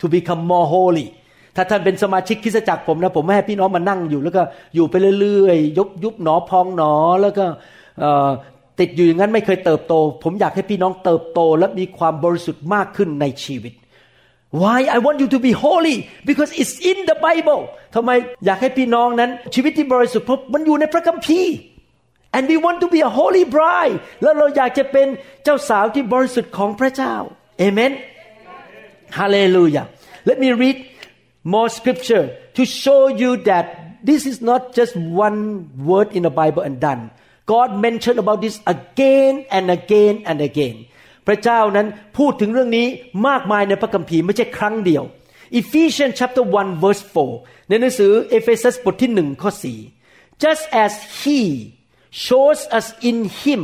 [0.00, 1.08] to become more holy
[1.56, 4.42] ถ้าท่านเป็นสมาชิกคริสตจักรผมนะผมไม่ให้พี่น้องมานั่งอยู่ แล้วก็
[4.74, 7.44] อยู่ไปเรื่อยๆยบยุบหนอพองหนอแล้วก็
[8.80, 9.94] ติดอยู่อย่างนั้นไม่เคยเติบโต
[10.24, 13.72] ผมอยากให้พี่น้องเติบโตและมีความบริสุทธิ์มากขึ้นในชีวิต
[14.63, 15.97] Why I want you to be holy
[16.29, 17.61] because it's in the Bible
[17.95, 18.11] ทำไม
[18.45, 21.53] อยากให้พี่น้องนั้น ชีวิตที่บริสุทธิ์เพราะมันอยู่ในพระคัมภีร์
[22.35, 25.07] and we want to be a holy bride แล้วเราอยากจะเป็น
[25.43, 27.15] เจ้าสาวที่บริสุทธิ์ของพระเจ้า
[27.67, 27.91] Amen
[29.17, 29.85] Hallelujah
[30.29, 30.77] Let me read
[31.53, 32.25] more scripture
[32.57, 33.65] to show you that
[34.09, 34.93] this is not just
[35.27, 35.39] one
[35.89, 37.01] word in the Bible and done
[37.53, 40.75] God mentioned about this again and again and again
[41.28, 41.86] พระเจ้านั้น
[42.18, 42.86] พูดถึงเรื่องนี้
[43.28, 45.04] มากมายในพระคัมภีร์ไม่ใช่ครั้งเดียว
[45.60, 47.02] Ephesians chapter 1 verse
[47.36, 49.50] 4 ในหนังสือเอเฟซัสบทที่หนึ่งข้อ
[49.96, 51.40] 4 just as he
[52.26, 53.62] shows us in him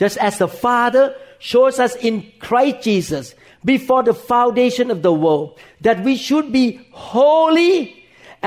[0.00, 1.04] just as the Father
[1.50, 2.14] shows us in
[2.46, 3.26] Christ Jesus
[3.72, 5.48] before the foundation of the world
[5.86, 6.66] that we should be
[7.14, 7.74] holy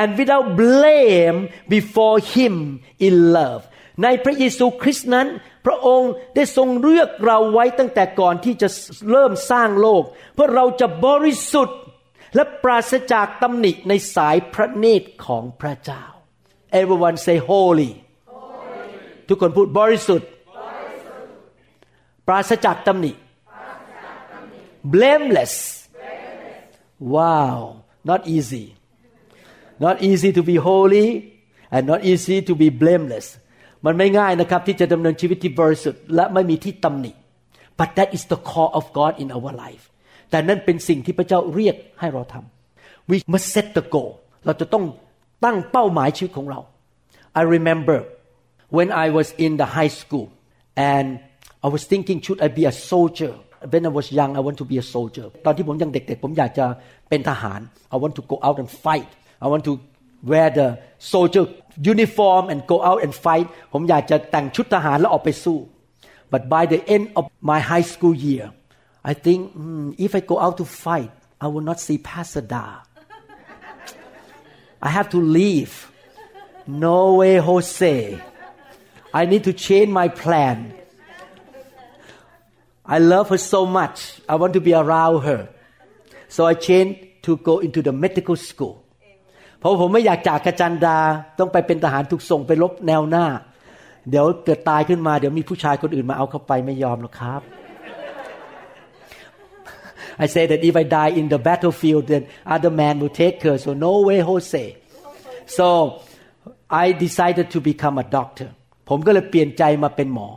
[0.02, 1.40] and without blame
[1.76, 2.54] before him
[3.08, 3.62] in love
[4.04, 5.28] ในพระเยซูคริสต์นั้น
[5.66, 8.68] พระองค์ได้ทรงเลือกเราไว้ตั้งแต่ก่อนที่จะ
[9.12, 11.80] เริ่มสร้างโลก เพื่อเราจะบริสุทธิ์
[12.36, 16.04] และปราศจากตำหนิในสายพระเนตรของพระเจ้า
[16.82, 17.92] Everyone say holy
[19.28, 20.30] ทุกคนพูดบริสุทธิ์
[22.28, 23.12] ปราศจากตำหนิ
[24.94, 25.54] blameless
[27.16, 27.58] wow
[28.10, 28.66] not easy
[29.86, 31.08] not easy to be holy
[31.76, 33.28] and not easy to be blameless
[33.86, 37.12] มันไม่ง่ายนะครับที่จะดำเนินชีวิตที่บริสุทธิ์และไม่มีที่ตำหนิ
[37.80, 39.84] but that is the call of God in our life
[40.30, 44.12] แต่นั่นเป็นสิ่งที่พระเจ้าเรียกให้เราทำ we must set the goal
[44.46, 44.84] เราจะต้อง
[45.46, 46.60] ตั้งเป้าหมายชีวิตของเรา
[47.40, 47.98] I remember
[48.78, 50.28] when I was in the high school
[50.94, 51.08] and
[51.66, 53.34] I was thinking should I be a soldier
[53.74, 56.66] when I was young I want to be a soldier ตอนที่ผมยังเด็กๆ ผมอยากจะ
[57.10, 57.60] เป็นทหาร
[57.94, 59.10] I want to go out and fight
[59.46, 59.74] I want to
[60.32, 60.68] wear the
[61.14, 61.44] soldier
[61.93, 65.59] uniform and go out and fight ผมอยากจะแต่งชุดทหารแล้วออกไปสู้
[66.33, 68.47] but by the end of my high school year
[69.11, 71.13] I think hmm, if I go out to fight
[71.45, 72.67] I will not see Pastor Da
[74.89, 75.73] I have to leave
[76.89, 77.97] no way Jose
[79.21, 80.57] I need to change my plan
[82.95, 83.97] I love her so much
[84.33, 85.43] I want to be around her
[86.35, 88.75] so I changed to go into the medical school
[89.62, 90.98] เพราะผมไม่อยากจากกระจันดา
[91.40, 93.26] ต้องไปเป็นทหารถูกส่งไปรบแนวหน้า
[94.10, 97.42] เดี๋ยวเกิดตายขึ้นมาเดี๋ยวมีผู้ชายคนอื่นมาเอาเข้าไปไม่ยอมหรอกครับ
[100.24, 102.24] I say that if I die in the battlefield then
[102.56, 104.66] other man will take her so no way Jose
[105.58, 105.68] so
[106.84, 108.50] I decided to become a doctor
[108.90, 110.30] ผมก็เลยเปลี่ยนใจมาเป็นหมอ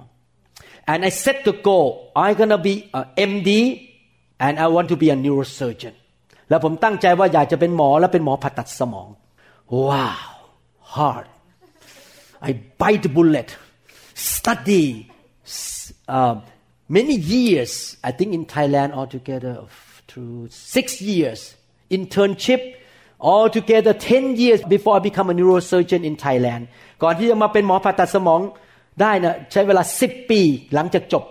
[0.93, 1.89] and I set the goal
[2.23, 3.51] I'm gonna be a MD
[4.47, 5.95] and I want to be a neurosurgeon
[6.49, 9.09] แล้วผมตั้งใจว่าอยากจะเป็นหมอและเป็นหมอผ่าตัดสมอง
[9.89, 10.35] ว้าว
[10.95, 11.27] hard
[12.49, 13.51] I bite the bullet
[14.33, 14.87] study
[16.17, 16.35] uh,
[16.97, 17.73] many years
[18.09, 19.55] I think in Thailand altogether
[20.09, 20.37] through
[20.75, 21.41] six years
[21.97, 22.63] internship
[23.21, 26.63] altogether 10 years before I become a neurosurgeon in Thailand
[27.03, 28.41] ก่อนที่จะมาเป็นหมอผ่าตัดสมอง
[29.01, 30.41] ได้นะใช้เวลา 10 ปี
[30.75, 31.25] หลังจากจบ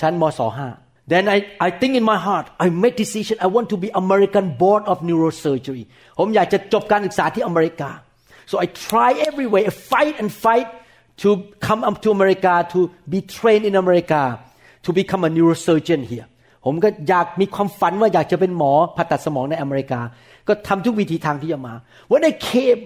[0.00, 3.89] ชั้นมศ5 then I I think in my heart I make decision I want to be
[4.03, 5.83] American board of neurosurgery
[6.19, 7.89] ผมอยากจะจบการศึกษาที่อเมริกา
[8.51, 10.67] so I try every way I fight and fight
[11.21, 11.29] to
[11.67, 12.79] come up to America to
[13.13, 14.21] be trained in America
[14.85, 16.27] to become a neurosurgeon here
[16.65, 20.01] ผมก็อยากมีความฝันว่าอยากจะเป็นหมอผ่าตัดสมองในอเมริกา
[20.47, 21.73] ก็ทำทุกวิธีทางที่จะมา
[22.11, 22.79] when I came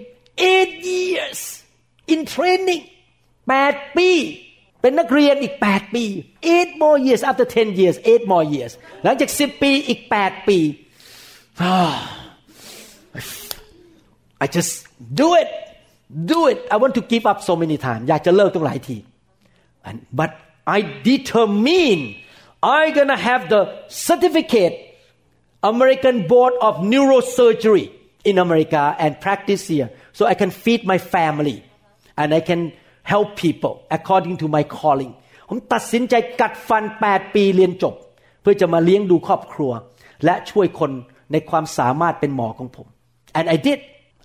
[0.52, 1.40] eight years
[2.12, 2.82] in training
[3.48, 4.10] แปดปี
[4.80, 6.04] เป็นนักเรียนอีกแปดปี
[6.54, 8.72] eight more years after ten years eight more years
[9.04, 10.58] หลังจากสิบปีอีกแปดปี
[14.44, 14.72] I just
[15.20, 15.48] do it
[16.32, 18.96] do it I want to give up so many times อยากจะเลิกตั้งหลายที
[19.88, 20.30] and but
[20.76, 20.78] I
[21.10, 22.00] determine
[22.80, 23.62] I gonna have the
[24.08, 24.74] certificate
[25.72, 27.86] American Board of Neurosurgery
[28.24, 31.58] in America and practice here so I can feed my family
[32.16, 32.72] and I can
[33.11, 35.13] help people according to my calling
[35.49, 37.93] ผมตัดสินใจกัดฟัน 8 ปีเรียนจบ
[38.41, 39.71] เพื่อจะมาเลี้ยงดูครอบครัว
[40.25, 40.91] และช่วยคน
[41.31, 42.87] ในความสามารถเป็นหมอของผม
[43.37, 43.79] and I did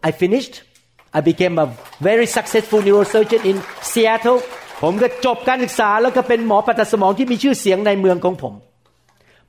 [0.09, 0.55] I finished
[1.19, 1.67] I became a
[2.09, 3.57] very successful neurosurgeon in
[3.93, 4.41] Seattle
[4.83, 8.55] ผมก็จบการศึกษาแล้วก็เป็นหมอผ่าตัดสมองที่มีชื่อเสียงในเมืองของผม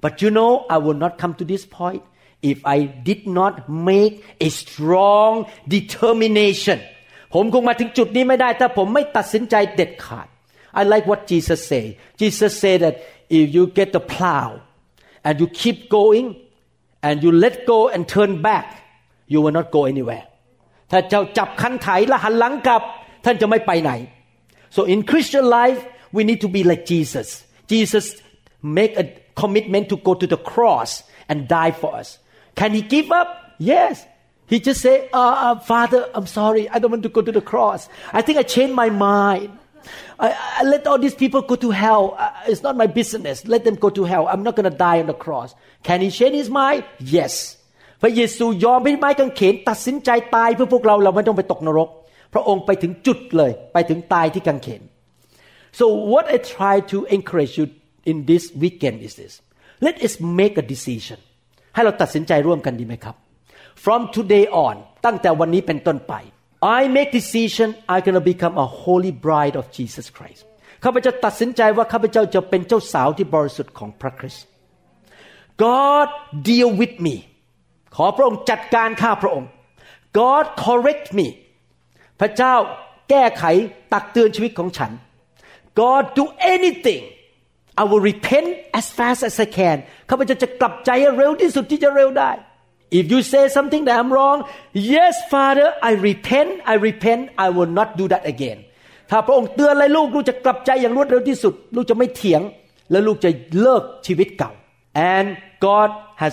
[0.04, 2.04] but you know I would not come to this point
[2.52, 2.78] if I
[3.10, 3.54] did not
[3.90, 4.14] make
[4.48, 5.34] a strong
[5.76, 6.80] determination
[7.35, 10.29] ผมคงมาถึงจุดนี้ไม่ได้ถ้าผมไม่ตัดสินใจเด็ดขาด
[10.81, 11.85] I like what Jesus say
[12.21, 12.97] Jesus said that
[13.39, 14.49] if you get the plow
[15.27, 16.27] and you keep going
[17.07, 18.67] and you let go and turn back
[19.33, 20.27] you will not go anywhere
[20.91, 22.83] ถ้าเจ้าจับคันไถและหันหลังกลับ
[23.25, 23.93] ท่านจะไม่ไปไหน
[24.77, 25.81] so in Christian life
[26.17, 27.29] we need to be like Jesus
[27.73, 28.07] Jesus
[28.79, 29.05] make a
[29.43, 30.91] commitment to go to the cross
[31.31, 32.09] and die for us
[32.59, 33.29] can he give up
[33.73, 33.95] yes
[34.47, 37.45] he just say uh, uh, Father I'm sorry I don't want to go to the
[37.53, 39.51] cross I think I changed my mind
[40.19, 40.29] I,
[40.61, 43.77] I let all these people go to hell uh, it's not my business let them
[43.85, 46.51] go to hell I'm not going to die on the cross can he change his
[46.51, 46.85] mind
[47.19, 47.35] yes
[48.03, 51.89] พระเยซูยอมให้ไม้กางเขนตัดสินใจตายเพื่อพวกเราเราไม่ต้องไปตกนรก
[52.35, 54.83] พระองค์ไปถึงจุดเลยไปถึงตายที่กางเขน
[55.79, 57.67] so what I try to encourage you
[58.11, 59.33] in this weekend is this
[59.87, 61.19] let us make a decision
[61.75, 63.15] ให้เราตัดสินใจร่วมกันดีไหมครับ
[63.84, 66.14] from today on ตั้งแต่วันนี้เป็นต้นไป
[66.78, 70.42] I make decision I gonna become a holy bride of Jesus Christ
[70.84, 74.46] ข้าพเจ้าตัดสินใจว่าข้าพเจ้าจะเป็นเจ้าสาวที่บริสุทธิ์ของพระคริสต์
[75.64, 76.08] God
[76.50, 77.16] deal with me
[77.96, 79.50] ขอพระองค์จัดการข้าพระองค์
[80.20, 81.28] God correct me
[82.20, 82.56] พระเจ้า
[83.10, 83.44] แก้ไข
[83.94, 84.92] ตักเตือนชีวิตของฉัน
[85.82, 87.04] God do anything
[87.82, 89.78] I will repent as fast as I can
[90.10, 92.32] ข้าพเจ้าจะกลับใจเร็วที่สุดที่จะเร็วได้
[92.99, 94.39] If you say something that I'm wrong
[94.73, 98.59] yes Father I repent I repent I will not do that again
[99.11, 102.43] ถ้าพระองค์เตือนอะไรลูกลูกจะกลับใจอย่างรวดเร็วที่สุด ลูกจะไม่เถียง
[102.91, 104.53] และลูกจะเลิกชีวิตเก่า
[105.15, 105.27] and
[105.67, 105.89] God
[106.23, 106.33] has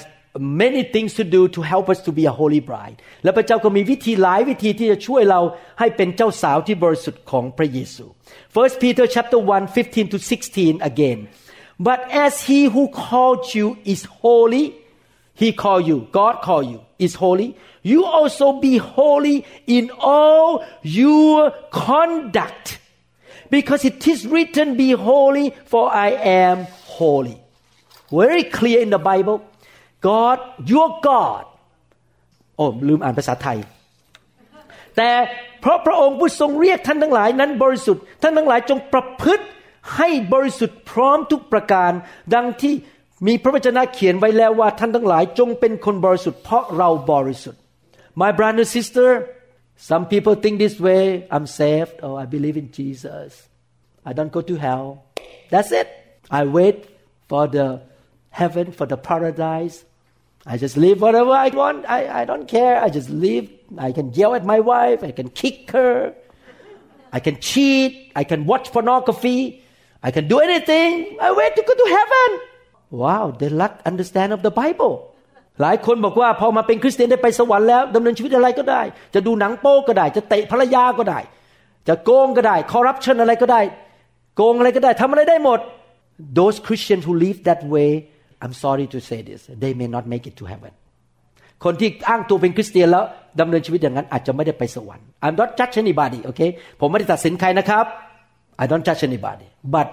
[0.64, 5.42] many things to do to help us to be a holy bride และพระเจ้าก็มีวิธีหลายวิธีที่จะช่วยเรา
[5.80, 8.06] ให้เป็นเจ้าสาวที่บริสุทธิ์ของพระเยซู
[8.56, 10.18] First Peter chapter 1 15 to
[10.52, 11.20] 16 again
[11.88, 14.66] but as he who called you is holy
[15.42, 17.50] he called you God called you is holy
[17.92, 19.38] you also be holy
[19.78, 22.80] in all your conduct
[23.56, 26.10] because it is written be holy for I
[26.44, 26.58] am
[27.00, 27.38] holy
[28.12, 29.38] very clear in the Bible
[30.08, 30.38] God
[30.74, 31.44] your God
[32.58, 33.58] โอ้ลืมอ่านภาษาไทย
[34.98, 35.10] แต่
[35.62, 39.46] เพราะพระองค์ผู้ทรงเรียกท่านทั้งหลายนั้นบริสุทธิ์ท่านทั้งหลายจงประพฤติ
[39.96, 41.92] ให้บริสุทธิ์พร้อมทุกประการ
[42.34, 42.74] ดังที่
[43.28, 47.62] มีพระวจนะเขียนไว้แล้วว่าท่านทั้งหลายจงเป็นคนบริสุทธิ์เพราะเราบริสุทธิ์
[48.22, 49.10] My brother sister
[49.90, 51.04] some people think this way
[51.36, 53.32] I'm saved oh I believe in Jesus
[54.10, 54.86] I don't go to hell
[55.52, 55.88] that's it
[56.40, 56.78] I wait
[57.30, 57.68] for the
[58.40, 59.78] heaven for the paradise
[60.48, 61.90] I just live whatever I want.
[61.90, 62.80] I, I don't care.
[62.80, 63.50] I just live.
[63.80, 65.04] I can yell at my wife.
[65.04, 66.14] I can kick her.
[67.12, 68.12] I can cheat.
[68.16, 69.64] I can watch pornography.
[70.04, 71.18] I can do anything.
[71.20, 72.30] I wait to go to heaven.
[72.91, 74.95] Wow, they lack understand of the Bible.
[75.61, 78.83] หลายคนบอกว่าพอมาเป็นคริสเตียนได้ไปสวรรค์แล้วดำเนินชีวิตอะไรก็ได้
[79.15, 81.21] จะดูหนังโป๊ก็ได้ จะเตะภรรยาก็ได้
[81.89, 83.61] จะโกงก็ได้คอร์รัปชันอะไรก็ได้
[84.37, 85.61] โกงอะไรก็ได้ทำอะไรได้หมด
[86.39, 87.91] Those Christians who live that way
[88.43, 90.73] I'm sorry to say this they may not make it to heaven
[91.65, 93.05] คนที่อ้างตัวเป็นคริสเตียนแล้ว
[93.41, 96.41] ดำเนินชีวิตอย่างนั้นอาจจะไม่ได้ไปสวรรค์ I'm not judge anybody โอเค
[96.81, 97.85] ผมไม่ได้ตัดสินใครนะครับ
[98.63, 99.89] I don't judge anybody but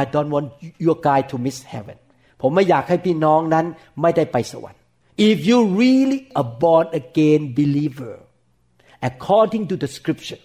[0.00, 0.46] I don't want
[0.86, 1.96] your guy to miss heaven
[2.40, 3.66] ผมไม่อยากให้พี่น้องนั้น
[4.02, 4.80] ไม่ได้ไปสวรรค์
[5.28, 8.14] If you really a born again believer
[9.08, 10.42] according to the scripture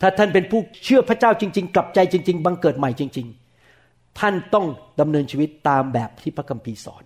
[0.00, 3.26] ถ้าท่านเป็นผู้เชื่อพระเจ้าจริง ๆ กลับใจจริง ๆ บังเกิดใหม่จริง
[3.72, 4.66] ๆ ท่านต้อง
[5.00, 7.02] ดำเนินชีวิตตามแบบที่พระคัมภีร์สอน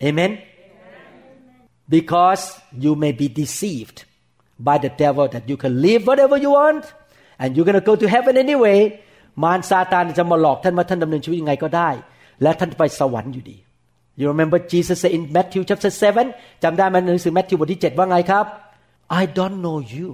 [0.00, 0.30] เอเมน
[1.96, 2.44] because
[2.84, 3.98] you may be deceived
[4.66, 6.84] by the devil that you can live whatever you want
[7.40, 8.80] and you're going to go to heaven anyway
[9.42, 11.90] มารซาตานจะมาหลอกท่านว่าท่านดำเนินชีวิตยังไงก็ได้
[12.41, 13.57] และท่านไปสวรรค์อยู่ดี
[14.19, 15.91] You remember Jesus said in Matthew chapter
[16.27, 18.45] 7จำได้ไหมหนังสือแมทธิวบทที่7ว่าไงครับ
[19.21, 20.09] I don't know you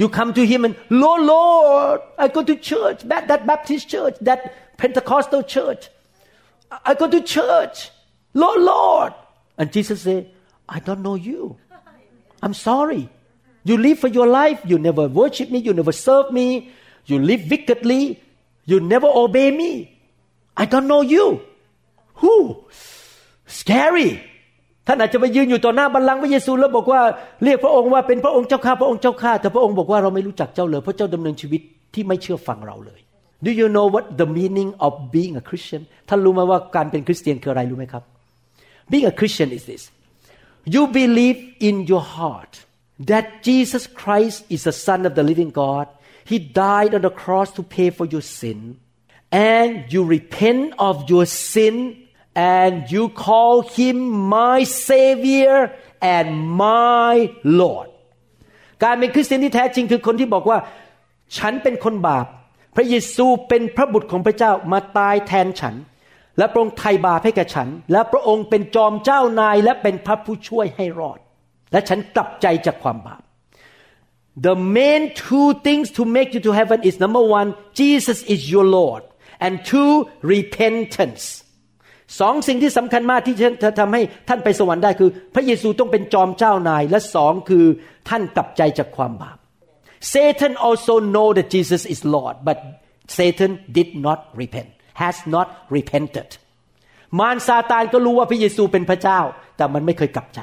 [0.00, 4.16] you come to him and Lord Lord I go to church that, that Baptist church
[4.28, 4.40] that
[4.80, 5.82] Pentecostal church
[6.90, 7.76] I go to church
[8.42, 9.12] Lord Lord
[9.58, 10.22] and Jesus said
[10.76, 11.42] I don't know you
[12.44, 13.02] I'm sorry
[13.68, 16.46] you live for your life you never worship me you never serve me
[17.10, 18.02] you live wickedly
[18.70, 19.72] you never obey me
[20.56, 21.26] I don't know you
[22.21, 22.35] Who
[23.59, 24.09] scary
[24.87, 27.01] ท่านอาจจะไปยืนอยู่ต่อหน้าบัลลังก์พระเยซูแล้วบอกว่า
[27.43, 31.61] เรียกพระองค์ว่าเป็นพระองค์เจ้าข้าพระองค์เจ้าข้าแต่พระองค์บอกว่าเราไม่รู้จักเจ้าเลยเพราะเจ้าดำเนินชีวิต
[31.93, 32.99] ที่ไม่เชื่อฟังเราเลย
[33.45, 38.03] Do you know what the meaning of being a Christian ท่านรู้ไหมว่าการเป็นคริสเตียนคืออะไรรู้ไหมครับ
[38.91, 39.83] Being a Christian is this
[40.75, 42.53] you believe in your heart
[43.11, 45.87] that Jesus Christ is the Son of the living God
[46.31, 48.59] He died on the cross to pay for your sin
[49.31, 51.75] and you repent of your sin
[52.35, 53.97] and you call him
[54.35, 55.57] my savior
[56.15, 56.27] and
[56.63, 57.13] my
[57.59, 57.87] lord
[58.83, 60.57] การเป็นคริสเตียนที่แท้จริงคือคนที่บอกว่า
[61.37, 62.25] ฉันเป็นคนบาป
[62.75, 65.75] พระเยซูเป็นพระบุตรของพระเจ้ามาตายแทนฉัน
[66.37, 71.19] และพระองค์ไถ่บาปให้แก่ฉัน และพระองค์เป็นจอมเจ้านายและเป็นพระผู้ช่วยให้รอด
[71.71, 73.21] และฉันกลับใจจากความบาป
[74.47, 78.65] The main two things to make you to heaven is number one Jesus is your
[78.79, 79.03] Lord
[79.45, 81.40] and two repentance
[82.19, 87.65] สองสิ่งที่สำคัญมากที่จะทำให้ท่านไปสวรรค์ได้คือ พระเยซูต้องเป็นจอมเจ้านาย และสองคือ
[88.09, 89.37] ท่านกลับใจจากความบาป
[90.13, 92.57] Satan also know that Jesus is Lord but
[93.17, 94.69] Satan did not repent
[95.01, 96.29] has not repented
[97.19, 99.19] มารซาตานก็รู้ว่าพระเยซูเป็นพระเจ้า
[99.57, 100.39] แต่มันไม่เคยกลับใจ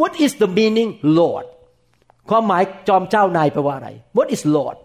[0.00, 1.46] What is the meaning Lord
[2.30, 4.76] ความหมายจอมเจ้านายแปลว่าอะไร What is Lord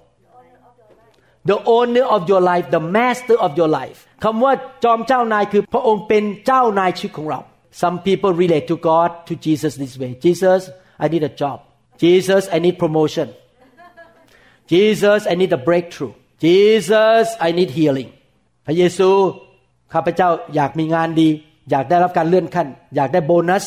[1.51, 4.53] the owner of your life the master of your life คำว่า
[4.85, 7.41] จอมเจ้านายคือพระองค์เป็นเจ้านายชีวิตของเรา
[7.83, 10.61] some people relate to God to Jesus this way Jesus
[11.05, 11.59] I need a job
[12.03, 13.29] Jesus I need promotion
[14.73, 18.11] Jesus I need a breakthrough Jesus I need healing
[18.67, 19.09] พระเยซู
[19.93, 21.29] ข้าพเจ้าอยากมีงานดี
[21.71, 23.65] อยากได้รับการเลื่อนขั้น อยากได้โบนัส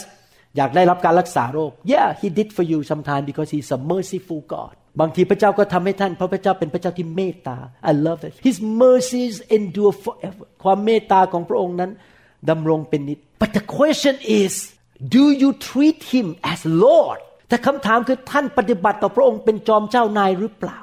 [0.57, 7.56] อยากได้รับการรักษาโรค Yeah he did for you sometime because he's a merciful God บางทีพระเจ้าก็ทำให้ท่าน เพราะพระเจ้าเป็นพระเจ้าที่เมตตา
[7.90, 11.90] I love that His mercies endure forever ความเมตตาของพระองค์นั้น
[12.50, 14.52] ดำรงเป็นนิจ But the question is
[15.16, 20.78] do you treat him as Lord แต่คำถามคือท่านปฏิบัติต่อพระองค์เป็นจอมเจ้านายหรือเปล่า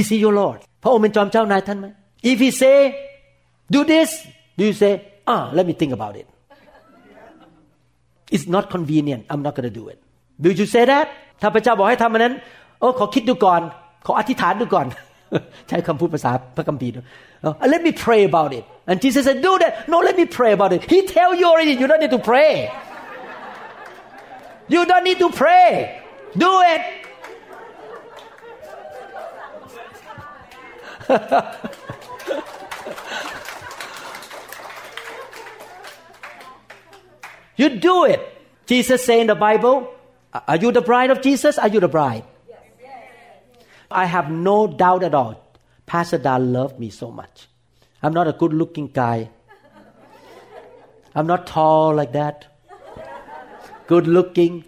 [0.00, 1.86] Is he your Lord พระองค์เป็นจอมเจ้านายท่านไหม
[2.30, 2.78] If he say
[3.74, 4.10] do this
[4.58, 4.92] do you say
[5.32, 6.26] ah let me think about it
[8.34, 9.98] It's not convenient I'm not going to do it
[10.44, 11.06] Do you say that
[11.40, 12.34] ถ้าพระเจ้าบอกให้ทำอันนั้น
[12.79, 13.61] โอ้ขอคิดดูก่อน
[14.05, 14.87] ขออธิษฐานดูก่อน
[15.67, 16.93] ใช้คำพูดภาษาพระคัมภีร์
[17.73, 20.71] Let me pray about it and Jesus said do that no let me pray about
[20.75, 22.53] it He tell you already you don't need to pray
[24.73, 25.69] you don't need to pray
[26.45, 26.81] do it
[37.61, 38.21] you do it
[38.71, 39.75] Jesus say in the Bible
[40.51, 42.23] are you the bride of Jesus are you the bride
[43.96, 45.34] I have no doubt at all.
[45.86, 47.48] Pastor Da loved me so much.
[48.02, 49.30] I'm not a good looking guy.
[51.14, 52.44] I'm not tall like that.
[53.86, 54.64] Good looking.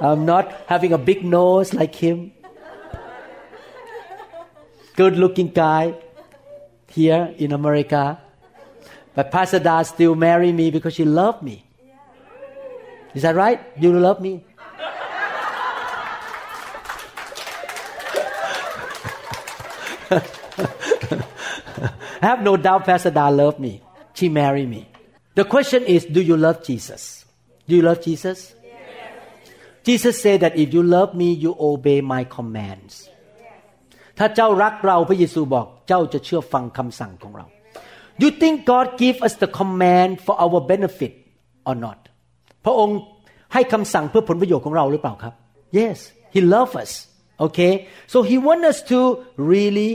[0.00, 2.32] I'm not having a big nose like him.
[4.96, 5.94] Good looking guy
[6.88, 8.18] here in America.
[9.14, 11.64] But Pastor Da still marry me because she loved me.
[13.14, 13.60] Is that right?
[13.78, 14.44] You love me?
[22.21, 23.81] I have no doubt Pastor Da loved me.
[24.13, 24.87] She married me.
[25.35, 27.25] The question is, do you love Jesus?
[27.67, 28.53] Do you love Jesus?
[28.63, 28.73] Yes.
[29.83, 32.93] Jesus said that if you love me, you obey my commands.
[34.17, 37.45] ถ้าเจ้ารักเราพระเยซูบอกเจ้าจะเชื่อฟังคำสั่งของเรา
[38.21, 41.13] You think God give us the command for our benefit
[41.69, 41.99] or not
[42.65, 42.97] พระองค์
[43.53, 45.33] ให้คำสั่งเพื่อผลประโยชน์ของเราหรือเปล่าครับ
[45.79, 45.97] yes
[46.33, 46.91] he loves us
[47.45, 47.73] okay
[48.11, 48.99] so he wants us to
[49.53, 49.91] really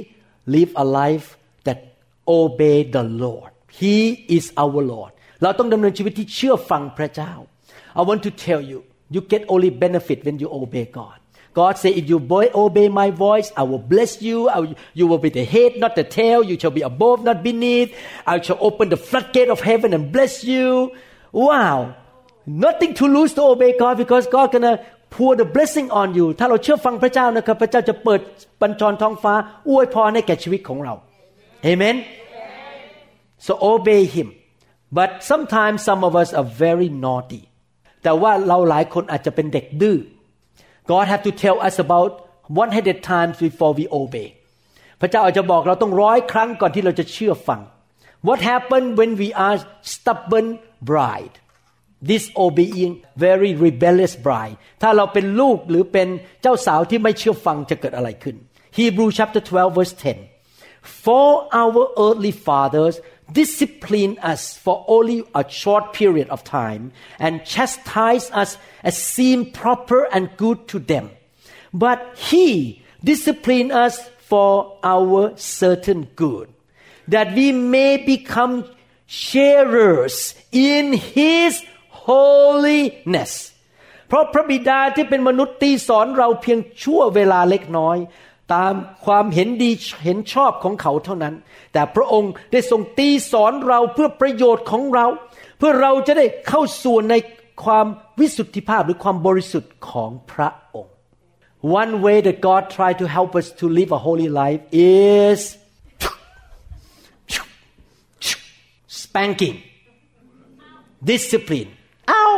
[0.46, 1.26] live a life
[1.66, 1.78] that
[2.26, 3.50] obey the Lord
[3.80, 3.96] he
[4.36, 5.12] is our Lord
[5.42, 7.32] เราต้องดำเนินชีวิตที่เชื่อฟังพระเจ้า
[7.98, 8.78] I want to tell you
[9.14, 11.18] you get only benefit when you obey God
[11.58, 12.18] God say if you
[12.64, 16.06] obey my voice I will bless you will, you will be the head not the
[16.18, 17.90] tail you shall be above not beneath
[18.26, 20.92] I shall open the floodgate of heaven and bless you
[21.32, 21.94] wow
[22.46, 24.84] nothing to lose to obey God because God gonna
[25.15, 28.21] pour the blessing on you ถ้าเราเชื่อฟังพระเจ้านะครับ พระเจ้าจะเปิด
[28.61, 29.33] บัญชรท้องฟ้า
[29.69, 30.93] อวยพรให้แก่ชีวิตของเรา
[31.69, 31.97] Amen
[33.45, 34.27] so obey him
[34.97, 37.41] but sometimes some of us are very naughty
[38.03, 39.97] แต่ว่าเราหลายคนอาจจะเป็นเด็กดื้อ
[40.91, 42.11] God have to tell us about
[42.47, 44.27] 100 times before we obey
[45.01, 47.61] พระเจ้าอาจจะบอกเราต้องร้อยครั้งก่อนที่เราจะเชื่อฟัง
[48.27, 49.57] What happened when we are
[49.93, 50.47] stubborn
[50.89, 51.35] bride
[52.12, 52.94] disobeying
[53.26, 56.08] very rebellious bride ถ้าเราเป็นลูกหรือเป็น
[56.42, 58.36] เจ้าสาวที่ไม่เชื่อฟังจะเกิดอะไรขึ้น
[58.78, 60.28] Hebrew chapter 12 verse 10
[61.06, 61.28] For
[61.62, 62.94] our earthly fathers
[63.32, 70.00] discipline us for only a short period of time and chastise us as seemed proper
[70.14, 71.10] and good to them.
[71.72, 76.52] But He disciplined us for our certain good,
[77.08, 78.64] that we may become
[79.06, 81.62] sharers in His
[82.09, 83.33] holiness.
[84.07, 87.97] เพราะพระบิดาที่เป็นมนุษย์ตีสอนเราเพียงชั่วเวลาเล็กน้อย
[88.53, 88.73] ตาม
[89.05, 89.71] ความเห็นดี
[90.05, 91.35] เห็นชอบของเขาเท่านั้น
[91.73, 95.05] แต่พระองค์ได้ทรงตีสอนเราเพื่อประโยชน์ของเรา
[95.57, 97.13] เพื่อเราจะได้เข้าสู่ใน
[97.63, 97.85] ความ
[98.19, 100.93] วิสุทธิภาพหรือความบริสุทธิ์ของพระองค์
[101.81, 105.39] One way that God tried to help us to live a holy life is
[109.01, 109.55] spanking
[111.11, 111.69] discipline
[112.17, 112.35] ow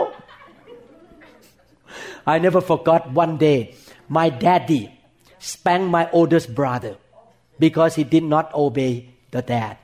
[2.34, 3.59] I never forgot one day
[4.17, 4.84] my daddy
[5.51, 6.93] spanked my oldest brother
[7.63, 8.91] because he did not obey
[9.34, 9.76] the dad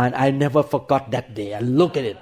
[0.00, 2.18] and I never forgot that day I look at it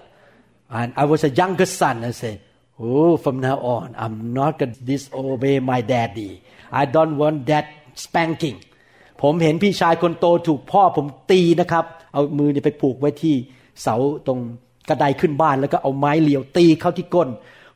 [0.78, 2.38] and I was a younger son I said
[2.78, 6.32] oh from now on I'm not going to disobey my daddy
[6.80, 7.66] I don't want that
[8.04, 8.58] spanking
[9.22, 13.34] ผมเห็นพี่ชายคนโตถูกพ่อผมตีนะครับ เอามือนี่ไปผูกไว้ที่
[13.82, 14.40] เสาตรง
[14.88, 17.28] กระไดขึ้นบ้านแล้วก็เอาไม้เหลียวตีเข้าที่ก้น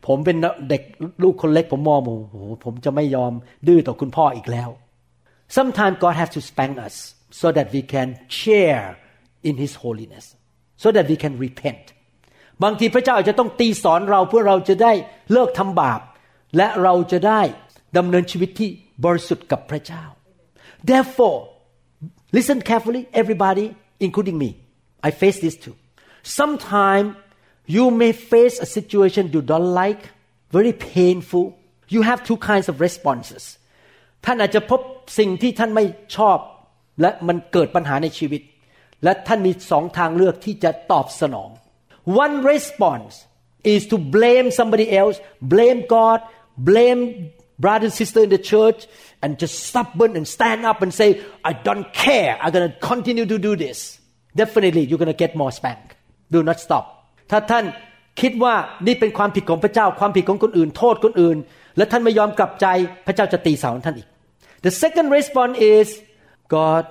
[0.07, 0.37] ผมเป็น
[0.69, 0.83] เด็ก
[1.23, 3.33] ลูกคนเล็กผมมองโอ้โหผมจะไม่ยอม
[3.67, 4.71] ดื้อต่อคุณพ่ออีกแล้ว
[5.57, 6.97] Sometimes God has to spank us
[7.41, 8.09] so that we can
[8.41, 8.87] share
[9.49, 10.25] in His holiness
[10.83, 11.85] so that we can repent
[12.63, 14.93] บางทีพระเจ้าอาจจะต้องตีสอนเราเพื่อเราจะได้
[15.33, 16.01] เลิกทำบาป
[16.57, 17.41] และเราจะได้
[17.97, 18.71] ดำเนินชีวิตที่
[19.05, 20.05] บริสุทธิ์กับพระเจ้า
[20.91, 21.41] Therefore
[22.37, 23.67] listen carefully everybody
[24.07, 24.51] including me
[25.09, 25.77] I face this too
[26.40, 27.16] Sometimes
[27.76, 30.04] you may face a situation you don't like
[30.52, 31.58] very painful
[31.88, 33.44] you have two kinds of responses
[34.26, 34.82] ท่านอาจจะพบ
[35.20, 35.86] สิ่งที่ท่านไม่
[36.16, 36.38] ชอบ
[37.02, 38.42] และมันเกิดปัญหาในชีวิต
[39.04, 41.50] และท่านมีสองทางเลือกที่จะตอบสนอง
[42.24, 43.14] One response
[43.74, 45.18] is to blame somebody else
[45.54, 46.20] blame God
[46.70, 47.02] blame
[47.64, 48.82] brother and sister in the church
[49.22, 51.10] and just stubborn and stand up and say
[51.50, 53.78] I don't care I'm gonna continue to do this
[54.42, 55.84] definitely you're gonna get more spank
[56.34, 56.86] do not stop
[57.32, 57.66] ถ้าท่าน
[58.22, 58.56] คิดว่า
[58.88, 61.38] นี่เป็นความผิดของพระเจ้าความผิดของคนอื่น โทษคนอื่น
[61.78, 62.68] และท่านไม่ยอมกลับใจ
[63.06, 64.08] พระเจ้าจะตีสาวท่านอีก
[64.66, 65.88] The second response is
[66.56, 66.84] God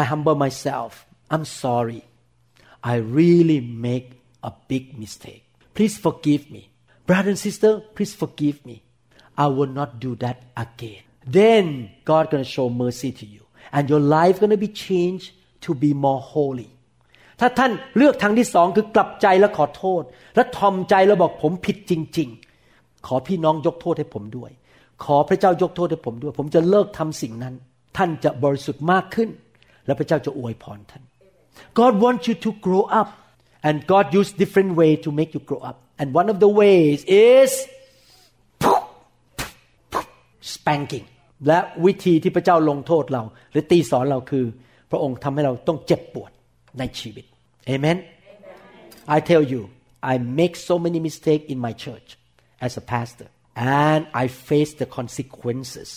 [0.00, 0.90] I humble myself
[1.32, 2.02] I'm sorry
[2.92, 4.06] I really make
[4.50, 5.44] a big mistake
[5.76, 6.62] please forgive me
[7.08, 8.76] brother and sister please forgive me
[9.44, 11.02] I will not do that again
[11.38, 11.64] then
[12.10, 13.42] God gonna show mercy to you
[13.76, 15.28] and your life gonna be changed
[15.64, 16.70] to be more holy
[17.41, 20.03] ถ้าท่านเลือกทางที่สองคือกลับใจและขอโทษ
[20.35, 22.29] และทอมใจแล้วบอกผมผิดจริง
[22.67, 24.51] ๆ ขอพี่น้องยกโทษให้ผมด้วย
[25.03, 27.53] ขอพระเจ้ายกโทษให้ผมด้วย ผมจะเลิกทำสิ่งนั้น
[27.97, 29.29] ท่านจะบริสุทธิ์มากขึ้น
[29.85, 31.03] และพระเจ้าจะอวยพรท่าน
[31.79, 33.09] God wants you to grow up
[33.67, 36.97] and God use different way to make you grow up and one of the ways
[37.31, 37.51] is
[40.53, 41.05] spanking
[41.47, 44.45] และวิธีที่พระเจ้าลงโทษเรา หรือตีสอนเราคือ
[44.91, 46.31] พระองค์ทำให้เราต้องเจ็บปวด
[46.78, 47.24] ในชีวิต
[47.74, 47.98] Amen
[49.16, 49.62] I tell you
[50.12, 52.08] I make so many mistakes in my church
[52.66, 53.28] as a pastor
[53.80, 55.88] and I face the consequences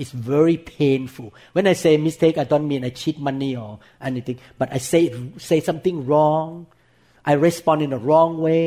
[0.00, 3.72] it's very painful when I say mistake I don't mean I cheat money or
[4.10, 5.02] anything but I say
[5.50, 6.48] say something wrong
[7.30, 8.66] I respond in the wrong way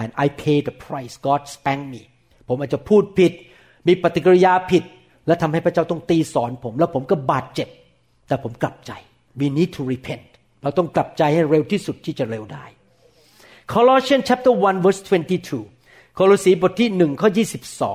[0.00, 2.02] and I pay the price God spank me
[2.48, 3.32] ผมอาจจะพูดผิด
[3.86, 4.84] มีปฏิกิริยาผิด
[5.26, 7.68] และทำให้พระเจ้าต้องตีสอนผม แล้วผมก็บาดเจ็บ
[8.28, 8.92] แต่ผมกลับใจ
[9.40, 10.28] we need to repent
[10.62, 12.64] เราต้องกลับใจให้เร็วที่สุดที่จะเร็วได้
[13.74, 17.28] Colossians chapter 1 verse 22 โคโลสีบทที่หนึ่งข้อ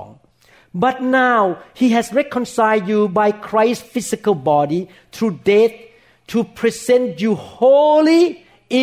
[0.07, 1.41] 22 but now
[1.79, 4.81] he has reconciled you by Christ's physical body
[5.13, 5.75] through death
[6.31, 8.23] to present you holy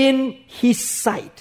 [0.03, 0.17] in
[0.61, 1.37] his sight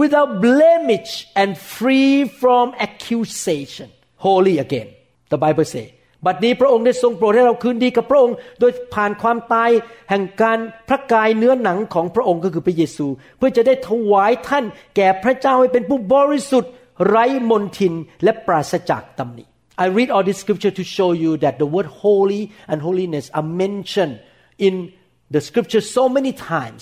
[0.00, 3.88] without blemish and free from accusation
[4.26, 4.88] holy again
[5.32, 5.86] the Bible say
[6.25, 9.69] บัดนี้พระองค์ได้ทรงโปรดให้เราคืนดีกับพระองค์ โดยผ่านความตาย
[10.09, 10.59] แห่งการ
[10.89, 13.07] พระกายเนื้อหนังของพระองค์ก็คือพระเยซู
[13.37, 14.65] เพื่อจะได้ถวายท่าน
[14.95, 16.71] แก่พระเจ้าให้เป็นผู้บริสุทธิ์
[17.07, 17.93] ไร้มนทิน
[18.23, 19.43] และปราศจากตำหนิ
[19.83, 22.41] I read all this scripture to show you that the word holy
[22.71, 24.15] and holiness are mentioned
[24.67, 24.73] in
[25.33, 26.81] the scripture so many times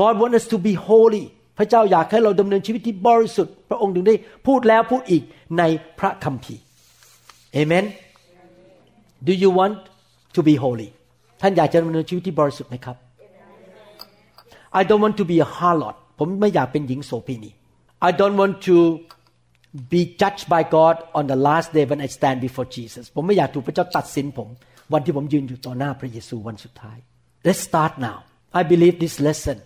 [0.00, 1.24] God wants us to be holy
[1.58, 4.14] พระเจ้าอยากให้เราดำเนินชีวิตที่บริสุทธิ์ พระองค์ถึงได้
[4.46, 5.22] พูดแล้วพูดอีก
[5.58, 5.62] ใน
[5.98, 6.62] พระคัมภีร์
[7.58, 7.86] Amen
[9.27, 9.77] Do you want
[10.35, 10.89] to be holy
[11.41, 12.97] ท่านอยากจะดำเนินชีวิตที่บริสุทธิ์ไหมครับ
[14.79, 17.51] I don't want to be a harlot ผมไม่อยากเป็นหญิงโสเภณี
[18.07, 18.77] I don't want to
[19.93, 24.47] be judged by God on the last day when I stand before Jesus ผมไม่อยากถูกพระเจ้าตัดสินผม
[24.93, 26.97] วันที่ผมยืนอยู่ต่อหน้าพระเยซูวันสุดท้าย
[27.47, 28.17] Let's start now
[28.59, 29.57] I believe this lesson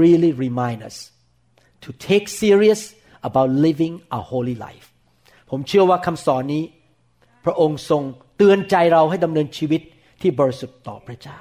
[0.00, 0.96] really remind us
[1.84, 2.80] to take serious
[3.28, 4.86] about living a holy life
[5.50, 6.62] ผมเชื่อว่าคำสอนนี้
[7.44, 8.02] พระองค์ทรง
[8.38, 9.82] เตือนใจเราให้ดำเนินชีวิต
[10.20, 11.38] ที่บริสุทธิ์ต่อพระเจ้า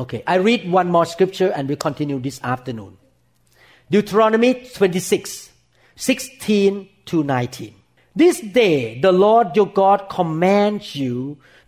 [0.00, 2.92] Okay I read one more scripture and we continue this afternoon
[3.92, 5.50] Deuteronomy 26
[5.96, 7.74] 16 to 19
[8.22, 11.16] This day the Lord your God commands you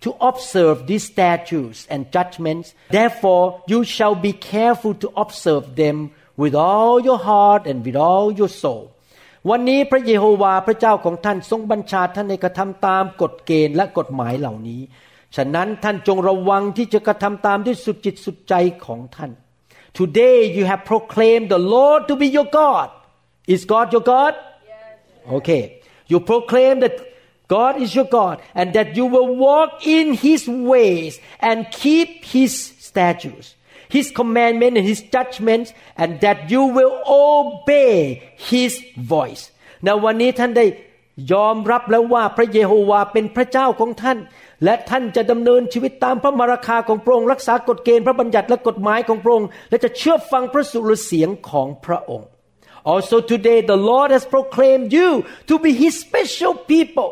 [0.04, 2.66] to observe these statutes and judgments
[2.98, 5.96] therefore you shall be careful to observe them
[6.42, 8.84] with all your heart and with all your soul
[9.49, 14.81] วันนี้พระเยโฮวาพระเจ้าของท่านทรงบัญชาท่านให้กระทำตามกฎเกณฑ์และกฎหมายเหล่านี้
[15.35, 18.53] ฉะนั้นท่านจงระวังที่จะกระทำตามด้วยสุดจิตสุดใจ
[18.85, 19.31] ของท่าน
[19.99, 22.87] Today you have proclaimed the Lord to be your God
[23.53, 24.33] Is God your God
[25.37, 25.63] Okay
[26.11, 26.95] you proclaim that
[27.55, 31.11] God is your God and that you will walk in His ways
[31.49, 32.51] and keep His
[32.89, 33.47] statutes
[33.94, 35.68] His commandment and His judgments
[36.02, 36.94] and that you will
[37.30, 37.94] obey
[38.50, 38.72] His
[39.14, 39.44] voice
[39.84, 40.66] ในวันนี้ท่านได้
[41.32, 44.18] ยอมรับแล้วว่าพระเยโฮวาเป็นพระเจ้าของท่าน
[44.64, 52.28] และท่านจะดำเนินชีวิตตามพระมราคาของพระองค์รักษากฎเกณฑ์พระบัญญัติและกฎหมายของพระองค์และจะเชื่อฟังพระสุรเสียงของพระองค์
[52.92, 55.10] Also today the Lord has proclaimed you
[55.50, 57.10] to be His special people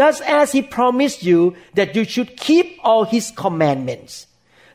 [0.00, 1.40] just as He promised you
[1.78, 4.12] that you should keep all His commandments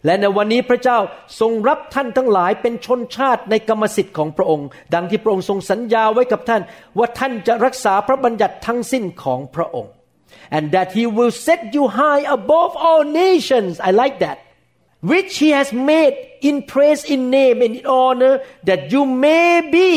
[0.05, 0.99] และในวันนี้พระเจ้า
[1.41, 6.63] ทรงรับท่านทั้งหลายเป็นชนชาติในกรรมสิทธิ์ของพระองค์ ดังที่พระองค์ทรงสัญญาไว้กับท่าน
[6.99, 9.93] ว่าท่านจะรักษาพระบัญญัติทั้งสิ้นของพระองค์
[10.57, 14.39] and that he will set you high above all nations I like that
[15.11, 16.15] which he has made
[16.49, 18.35] in praise in name and in honor
[18.69, 19.91] that you may be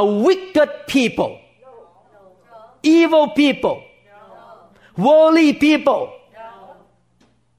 [0.00, 1.32] a wicked people
[2.82, 3.76] evil people
[5.06, 6.02] worldly people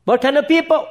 [0.08, 0.82] what kind of people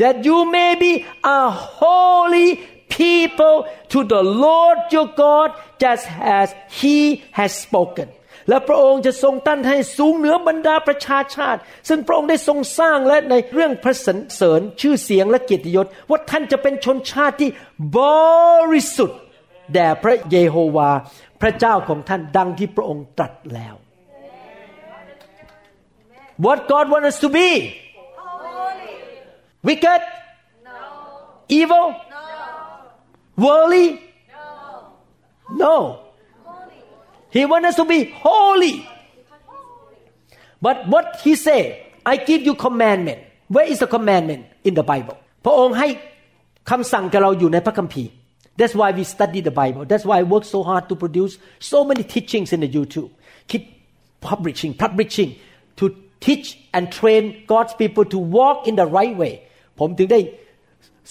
[0.00, 0.92] that you may be
[1.24, 2.48] a holy
[2.88, 3.56] people
[3.92, 6.98] to the Lord your God just as he
[7.38, 8.08] has spoken
[8.48, 17.50] และพระองค์จะทรงตั้นให้สูงเหนือบรรดาประชาชาติ ซึ่งพระองค์ได้ทรงสร้างและในเรื่องพระสรรเสริญชื่อเสียงและเกียรติยศว่าท่านจะเป็นชนชาติที่
[17.96, 17.98] บ
[18.72, 19.20] ริสุทธิ์
[19.72, 20.90] แด่พระเยโฮวา
[21.40, 23.74] พระเจ้าของท่านดังที่พระองค์ตรัสแล้ว
[26.44, 27.48] What God wants us to be
[29.63, 30.01] Wicked?
[30.63, 30.71] No.
[31.49, 31.95] Evil?
[32.09, 33.43] No.
[33.43, 34.01] Worldly?
[34.29, 34.93] No.
[35.51, 35.99] No.
[37.31, 38.87] He wants us to be holy.
[40.61, 41.91] But what he say?
[42.05, 43.19] I give you commandment.
[43.47, 45.17] Where is the commandment in the Bible?
[45.45, 45.87] พระองค์ให้
[46.69, 48.11] คำสั่งกับเราอยู่ในพระคัมภีร์
[48.57, 49.83] That's why we study the Bible.
[49.91, 53.09] That's why I work so hard to produce so many teachings in the YouTube.
[53.51, 53.63] Keep
[54.21, 55.35] publishing, publishing
[55.79, 55.85] to
[56.21, 59.33] teach and train God's people to walk in the right way.
[59.79, 60.19] ผมถึงได้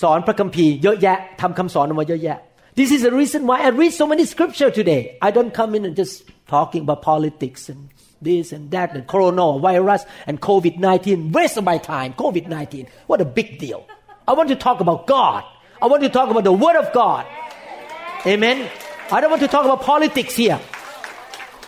[0.02, 2.38] สอนพระคัมภีร์เยอะแยะทำคำสอนออกมาเยอะแยะ
[2.76, 5.16] This is the reason why I read so many scripture today.
[5.22, 7.88] I don't come in and just talking about politics and
[8.20, 11.32] this and that and coronavirus and COVID-19.
[11.32, 12.14] Waste of my time.
[12.14, 12.88] COVID-19.
[13.06, 13.86] What a big deal.
[14.26, 15.44] I want to talk about God.
[15.80, 17.26] I want to talk about the Word of God.
[18.26, 18.68] Amen.
[19.12, 20.60] I don't want to talk about politics here.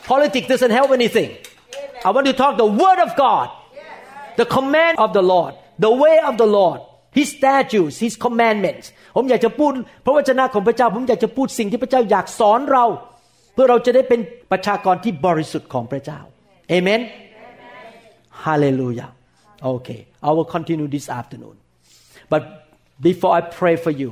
[0.04, 1.36] Politics doesn't help anything.
[2.04, 3.50] I want to talk the Word of God.
[4.36, 5.54] The command of the Lord.
[5.78, 6.80] The way of the Lord.
[7.18, 8.86] His statutes, His commandments
[9.16, 9.72] ผมอยากจะพูด
[10.05, 12.86] พระวจนะของพระเจ้า ผมอยากจะพูดสิ่งที่พระเจ้าอยากสอนเรา
[13.53, 14.20] เพื่อเราจะได้เป็น
[14.51, 16.20] ประชากรที่บริสุทธิ์ของพระเจ้า
[16.70, 17.01] เอเมน
[18.43, 19.07] ฮาเลลูยา
[19.64, 19.89] โอเค
[20.28, 21.55] I will continue this afternoon
[22.32, 22.41] but
[23.07, 24.12] before I pray for you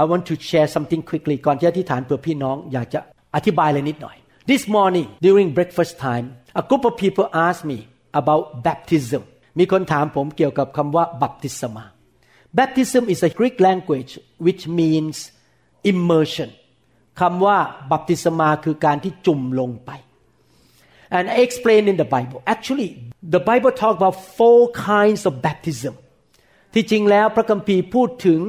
[0.00, 3.00] I want to share something quickly ก่อนที่อธิษฐานเพื่อพี่น้องอยากจะ
[3.36, 4.16] อธิบายอะไรนิดหน่อย
[4.50, 6.26] This morning during breakfast time
[6.60, 7.78] a group of people asked me
[8.20, 9.22] about baptism
[9.58, 11.84] มีคนถามผมเกี่ยวกับคำว่าบัพติศมา
[12.57, 14.11] Baptism is a Greek language
[14.45, 15.15] which means
[15.91, 16.49] immersion
[17.19, 17.57] คำว่า
[17.91, 19.91] บัพติศมาคือการที่จุ่มลงไป
[21.17, 22.89] and I explain in the Bible actually
[23.35, 25.93] the Bible talk about four kinds of baptism
[26.73, 28.39] ที่จริงแล้วพระคัมภีร์พูดถึง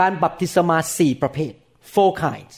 [0.00, 1.52] การบัพติศมาสี่ประเภท
[1.94, 2.54] four kinds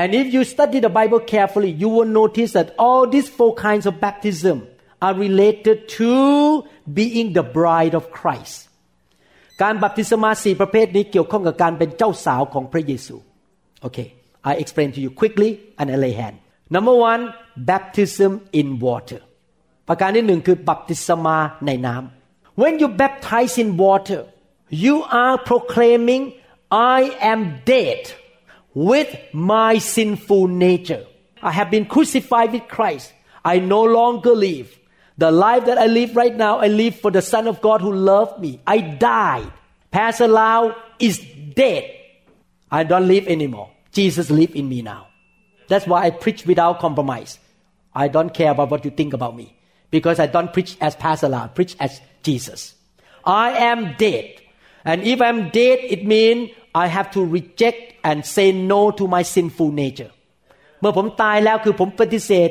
[0.00, 3.84] and if you study the Bible carefully you will notice that all these four kinds
[3.90, 4.56] of baptism
[5.04, 6.12] are related to
[6.98, 8.56] being the bride of Christ
[9.61, 13.15] การบัพติศมาสี่ประเภทนี้เกี่ยวข้องกับการเป็นเจ้าสาวของพระเยซู
[13.85, 14.07] okay
[14.49, 15.49] I explain to you quickly
[15.79, 16.35] and I lay hand
[16.75, 17.21] number one
[17.69, 19.21] baptism in water
[19.87, 24.21] ประการที่หนึ่งคือบัพติศมาในน้ำ when you baptize in water
[24.85, 26.23] you are proclaiming
[26.97, 26.99] I
[27.31, 27.39] am
[27.75, 28.01] dead
[28.89, 29.09] with
[29.53, 31.03] my sinful nature
[31.49, 33.07] I have been crucified with Christ
[33.53, 34.67] I no longer live
[35.18, 37.92] the life that I live right now I live for the Son of God who
[37.92, 39.52] loved me I died
[39.90, 41.16] Pastor Lau is
[41.54, 41.84] dead
[42.70, 45.08] I don't live anymore Jesus live in me now
[45.68, 47.38] that's why I preach without compromise
[47.94, 49.56] I don't care about what you think about me
[49.90, 52.74] because I don't preach as Pastor Lau, I preach as Jesus.
[53.24, 54.40] I am dead.
[54.84, 59.22] And if I'm dead, it means I have to reject and say no to my
[59.22, 60.10] sinful nature.
[60.80, 62.50] เมื่อผมตายแล้วคือผมปฏิเสธ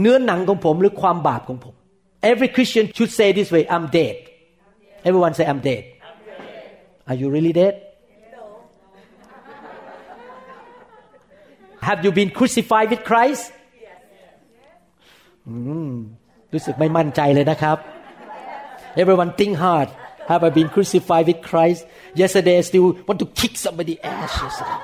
[0.00, 1.74] เนื้อหนังของผมหรือความบาปของผม
[2.26, 4.16] Every Christian should say this way I'm dead
[5.04, 5.84] Everyone say I'm dead
[7.08, 7.74] Are you really dead
[11.82, 13.44] Have you been crucified with Christ
[16.52, 17.78] รู้สึกไม่มั่นใจเลยนะครับ
[19.02, 19.88] Everyone think hard
[20.30, 21.80] Have I been crucified with Christ
[22.22, 24.80] Yesterday I still want to kick somebody ass yesterday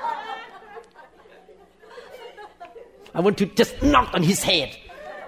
[3.17, 4.69] I want to just knock on his head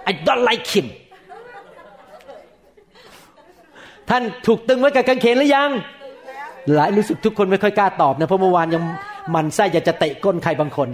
[0.09, 0.87] I don't like him
[4.10, 5.70] ท่านถูกตึงไว้กับกางเขนหรือยัง
[6.74, 8.84] หลายรู้สึกทุกคนไม่ค่อยกล้าตอบนะเพราะเมื่อวานยัง
[9.34, 10.88] มันไส้อยากจะเตะก้นใครบางคน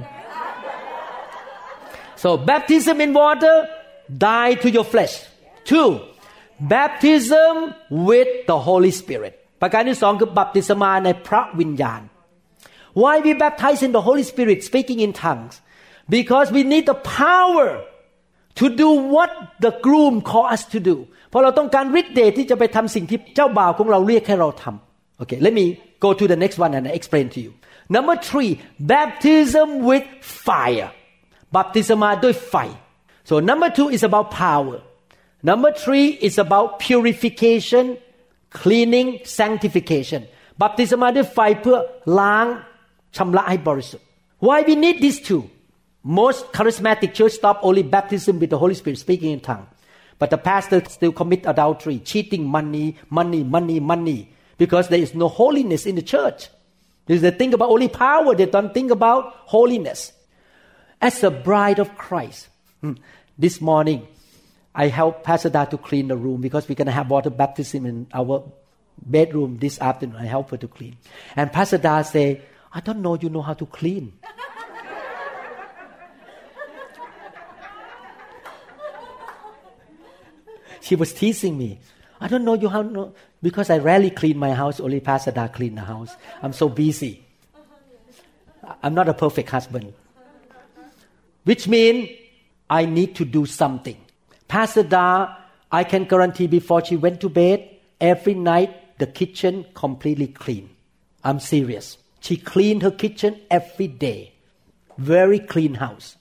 [2.23, 3.57] so baptism in water
[4.27, 5.15] die to your flesh
[5.71, 5.89] two
[6.75, 7.55] baptism
[8.09, 12.03] with the Holy Spirit ประการที่สองคือบัพติศมาในพระวิญญาณ
[13.03, 15.55] why we baptize in the Holy Spirit speaking in tongues
[16.17, 17.69] because we need the power
[18.61, 19.31] to do what
[19.65, 20.97] the groom call us to do
[21.32, 25.66] เพราะเราต้องการฤทธิ์เดชที่จะไปทำสิ่งที่เจ้าบ่าวของเราเรียกให้เราทำ okay let me
[26.06, 27.52] go to the next one and I explain to you
[27.96, 28.52] number three
[28.94, 30.06] baptism with
[30.46, 30.90] fire
[31.56, 32.56] บัพติศมาด้วยไฟ
[33.30, 34.78] so number two is about power
[35.50, 37.86] number three is about purification
[38.60, 39.08] cleaning
[39.40, 40.22] sanctification
[40.62, 41.78] บัพติศมาด้วยไฟเพื่อ
[42.20, 42.48] ล้าง
[43.18, 44.06] ชำระให้บริสุทธิ์
[44.48, 45.44] why we need these two
[46.20, 49.66] most charismatic church stop only baptism with the Holy Spirit speaking in tongue
[50.19, 55.29] but the pastor still commit adultery cheating money money money money because there is no
[55.29, 56.49] holiness in the church
[57.07, 60.13] because they think about only power they don't think about holiness
[61.01, 62.49] as a bride of Christ
[62.81, 62.95] hmm,
[63.39, 64.07] this morning
[64.75, 67.85] I help Pastor Da to clean the room because we're going to have water baptism
[67.85, 68.51] in our
[69.05, 70.17] bedroom this afternoon.
[70.17, 70.97] I help her to clean.
[71.37, 72.41] And Pastor Da say,
[72.73, 74.15] I don't know you know how to clean.
[80.83, 81.79] She was teasing me.
[82.21, 84.81] I don't know you how know because I rarely clean my house.
[84.81, 86.15] Only Pastor Da clean the house.
[86.43, 87.25] I'm so busy.
[88.83, 89.95] I'm not a perfect husband.
[91.45, 92.11] Which means
[92.69, 93.97] I need to do something.
[94.47, 95.35] Pastor Da,
[95.71, 97.69] I can guarantee before she went to bed,
[98.01, 100.71] every night the kitchen completely clean.
[101.25, 101.99] I'm serious.
[102.21, 104.33] She cleaned her kitchen every day.
[104.99, 106.17] Very clean house.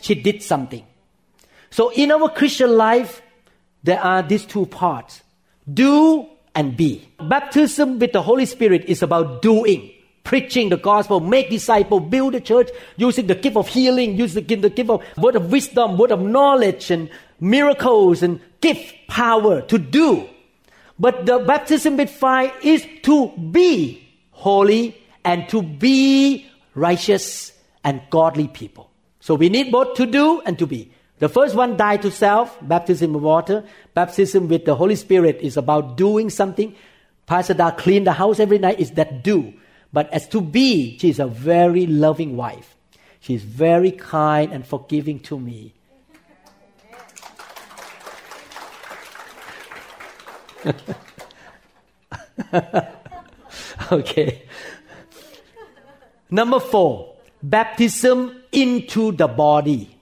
[0.00, 0.86] She did something.
[1.70, 3.22] So in our Christian life,
[3.82, 5.22] there are these two parts.
[5.72, 7.08] Do and be.
[7.20, 9.92] Baptism with the Holy Spirit is about doing
[10.28, 12.68] preaching the gospel, make disciples, build the church,
[12.98, 16.90] using the gift of healing, using the gift of word of wisdom, word of knowledge,
[16.90, 17.08] and
[17.40, 20.28] miracles, and gift power to do.
[20.98, 27.52] But the baptism with fire is to be holy and to be righteous
[27.82, 28.90] and godly people.
[29.20, 30.92] So we need both to do and to be.
[31.18, 33.64] The first one, die to self, baptism with water.
[33.94, 36.74] Baptism with the Holy Spirit is about doing something.
[37.26, 39.52] Pastor Da clean the house every night is that do.
[39.92, 42.76] But as to be, she is a very loving wife.
[43.20, 45.74] She is very kind and forgiving to me.
[53.92, 54.42] okay.
[56.30, 59.97] Number four, baptism into the body.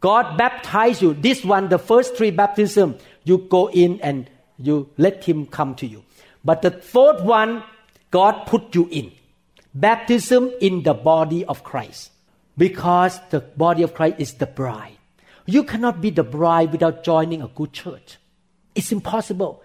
[0.00, 1.14] God baptize you.
[1.14, 5.86] This one, the first three baptism, you go in and you let Him come to
[5.86, 6.04] you.
[6.44, 7.64] But the fourth one,
[8.10, 9.12] God put you in.
[9.74, 12.12] Baptism in the body of Christ.
[12.56, 14.96] Because the body of Christ is the bride.
[15.46, 18.18] You cannot be the bride without joining a good church.
[18.74, 19.62] It's impossible.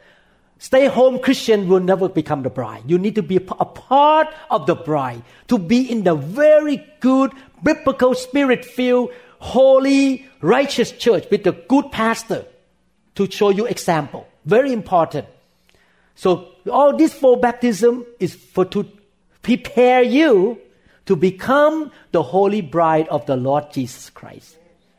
[0.58, 2.84] Stay home Christian will never become the bride.
[2.88, 7.34] You need to be a part of the bride, to be in the very good,
[7.62, 9.12] biblical, spirit filled,
[9.44, 12.46] holy, righteous church with a good pastor
[13.16, 14.26] to show you example.
[14.46, 15.28] Very important.
[16.16, 18.88] So all this four baptism is for to
[19.42, 20.60] prepare you
[21.06, 24.58] to become the holy bride of the Lord Jesus Christ.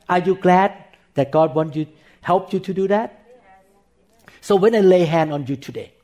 [0.09, 0.75] Are you glad
[1.15, 1.87] that God wants you
[2.21, 3.21] help you to do that?
[4.43, 5.95] So when I lay hand on you today,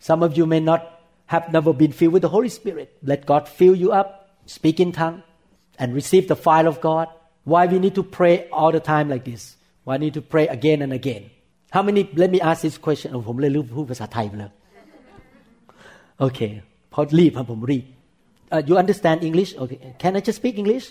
[0.00, 2.96] some of you may not have never been filled with the Holy Spirit.
[3.02, 5.22] Let God fill you up, speak in tongue,
[5.78, 7.08] and receive the fire of God.
[7.51, 9.41] Why we need to pray all the time like this?
[9.85, 11.23] Why need to pray again and again?
[11.71, 12.01] How many?
[12.13, 13.09] Let me ask this question.
[13.27, 14.51] ผมเลยรู้พูดภาษาไทยไปแล้ว
[16.25, 16.51] Okay
[16.93, 17.85] พอรีบครับผมรีบ
[18.53, 19.51] uh, You understand English?
[19.61, 20.85] Okay Can I just speak English?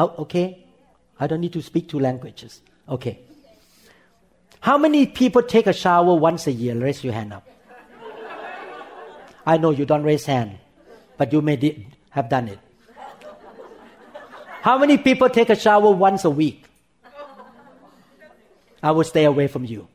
[0.00, 0.46] Oh, okay
[1.22, 2.52] I don't need to speak two languages.
[2.94, 3.14] Okay
[4.68, 6.74] How many people take a shower once a year?
[6.86, 7.44] Raise your hand up.
[9.52, 10.52] I know you don't raise hand,
[11.18, 11.56] but you may
[12.16, 12.58] have done it.
[14.61, 16.65] how many people take a shower once a week?
[18.83, 19.87] I will stay away from you.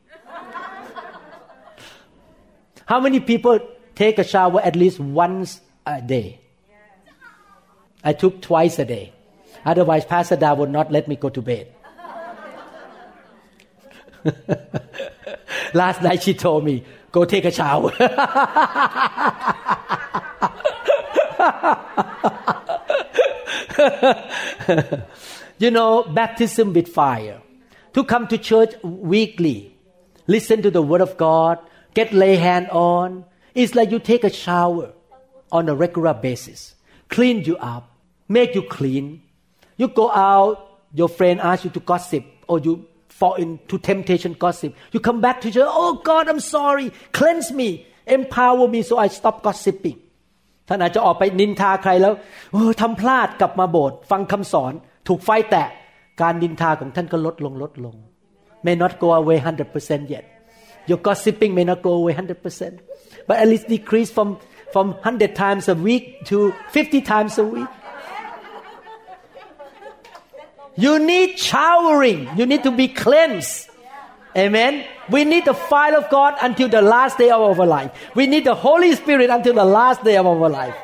[2.85, 3.59] How many people
[3.95, 6.39] take a shower at least once a day?
[8.03, 9.13] I took twice a day.
[9.65, 11.73] Otherwise, Pastor Da would not let me go to bed.
[15.73, 17.91] Last night she told me, go take a shower.
[25.57, 27.41] you know, baptism with fire.
[27.93, 29.75] To come to church weekly,
[30.27, 31.59] listen to the word of God,
[31.93, 33.25] get lay hand on.
[33.53, 34.91] It's like you take a shower
[35.51, 36.75] on a regular basis.
[37.09, 37.89] Clean you up,
[38.27, 39.23] make you clean.
[39.77, 44.75] You go out, your friend asks you to gossip, or you fall into temptation gossip.
[44.91, 46.91] You come back to church, oh God, I'm sorry.
[47.13, 50.01] Cleanse me, empower me so I stop gossiping.
[50.67, 52.13] ท่านอาจจะออกไปนินทาใครแล้ว
[52.53, 54.73] เออทำพลาดกลับมาโบสถ์ฟังคำสอน
[55.07, 55.69] ถูกไฟแตะ
[56.21, 57.95] การนินทาของท่านก็ลดลงลดลง
[58.65, 60.25] may not go away 100% yet
[60.89, 62.79] your gossiping may not go away 100%
[63.27, 64.29] but at least decrease from
[64.73, 66.37] from 100 times a week to
[66.69, 67.71] 50 times a week
[70.83, 73.69] you need showering you need to be cleansed
[74.36, 74.86] Amen.
[75.10, 77.90] We need the fire of God until the last day of our life.
[78.14, 80.76] We need the Holy Spirit until the last day of our life.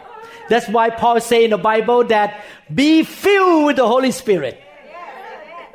[0.48, 4.61] That's why Paul say in the Bible that be filled with the Holy Spirit.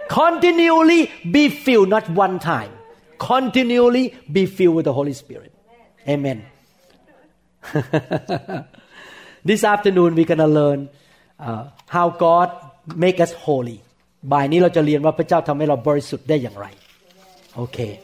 [0.09, 2.71] Continually be filled, not one time.
[3.17, 5.53] Continually be filled with the Holy Spirit.
[6.07, 6.45] Amen.
[9.45, 10.89] this afternoon we're gonna learn
[11.39, 12.51] uh, how God
[12.95, 13.81] make us holy.
[14.31, 16.65] บ่ายนี้เราจะเรียนว่าพระเจ้าทำให้เราบริสุทธิ์ได้อย่างไร
[17.57, 17.99] Okay.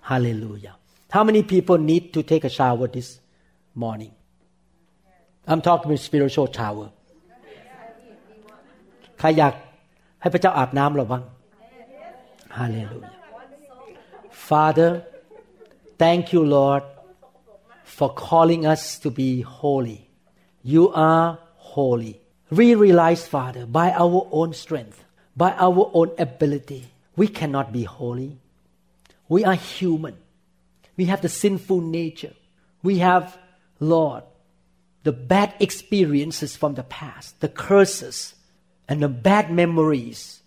[0.00, 0.74] Hallelujah.
[1.10, 3.20] How many people need to take a shower this
[3.74, 4.12] morning?
[5.46, 6.88] I'm talking about spiritual shower.
[9.18, 9.54] ใครอยาก
[10.20, 11.24] ให้พระเจ้าอาบน้ำเราบ้าง
[12.58, 13.12] Hallelujah.
[14.50, 14.90] Father,
[16.02, 16.82] thank you, Lord,
[17.96, 20.00] for calling us to be holy.
[20.62, 22.14] You are holy.
[22.50, 24.98] We realize, Father, by our own strength,
[25.34, 26.82] by our own ability,
[27.17, 28.37] we cannot be holy.
[29.27, 30.15] We are human.
[30.95, 32.33] We have the sinful nature.
[32.83, 33.37] We have,
[33.79, 34.23] Lord,
[35.03, 38.35] the bad experiences from the past, the curses,
[38.87, 40.41] and the bad memories.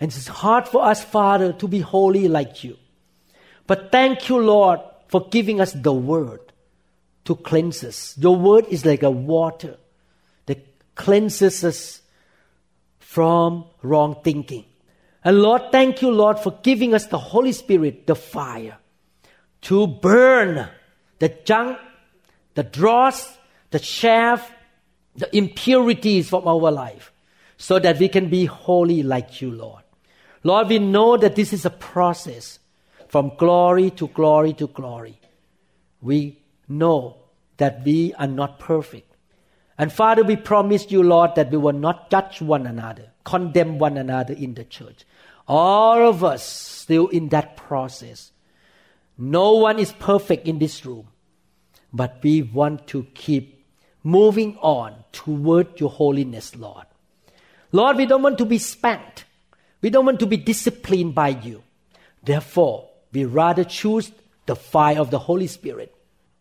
[0.00, 2.76] And it's hard for us, Father, to be holy like you.
[3.66, 6.40] But thank you, Lord, for giving us the word
[7.26, 8.16] to cleanse us.
[8.18, 9.76] Your word is like a water
[10.46, 12.00] that cleanses us
[12.98, 14.64] from wrong thinking.
[15.24, 18.78] And Lord, thank you, Lord, for giving us the Holy Spirit, the fire,
[19.62, 20.68] to burn
[21.18, 21.78] the junk,
[22.54, 23.36] the dross,
[23.70, 24.50] the chaff,
[25.16, 27.12] the impurities from our life,
[27.56, 29.82] so that we can be holy like you, Lord.
[30.44, 32.60] Lord, we know that this is a process
[33.08, 35.18] from glory to glory to glory.
[36.00, 36.38] We
[36.68, 37.16] know
[37.56, 39.07] that we are not perfect.
[39.78, 43.96] And Father, we promise you, Lord, that we will not judge one another, condemn one
[43.96, 45.04] another in the church.
[45.46, 48.32] All of us still in that process.
[49.16, 51.06] No one is perfect in this room,
[51.92, 53.64] but we want to keep
[54.02, 56.86] moving on toward your holiness, Lord.
[57.70, 59.24] Lord, we don't want to be spanked.
[59.80, 61.62] We don't want to be disciplined by you.
[62.22, 64.10] Therefore, we rather choose
[64.46, 65.94] the fire of the Holy Spirit.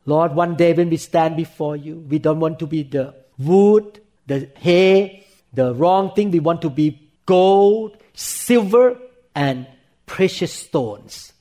[0.05, 4.01] Lord, one day when we stand before you, we don't want to be the wood,
[4.25, 6.31] the hay, the wrong thing.
[6.31, 8.97] We want to be gold, silver,
[9.35, 9.67] and
[10.05, 11.33] precious stones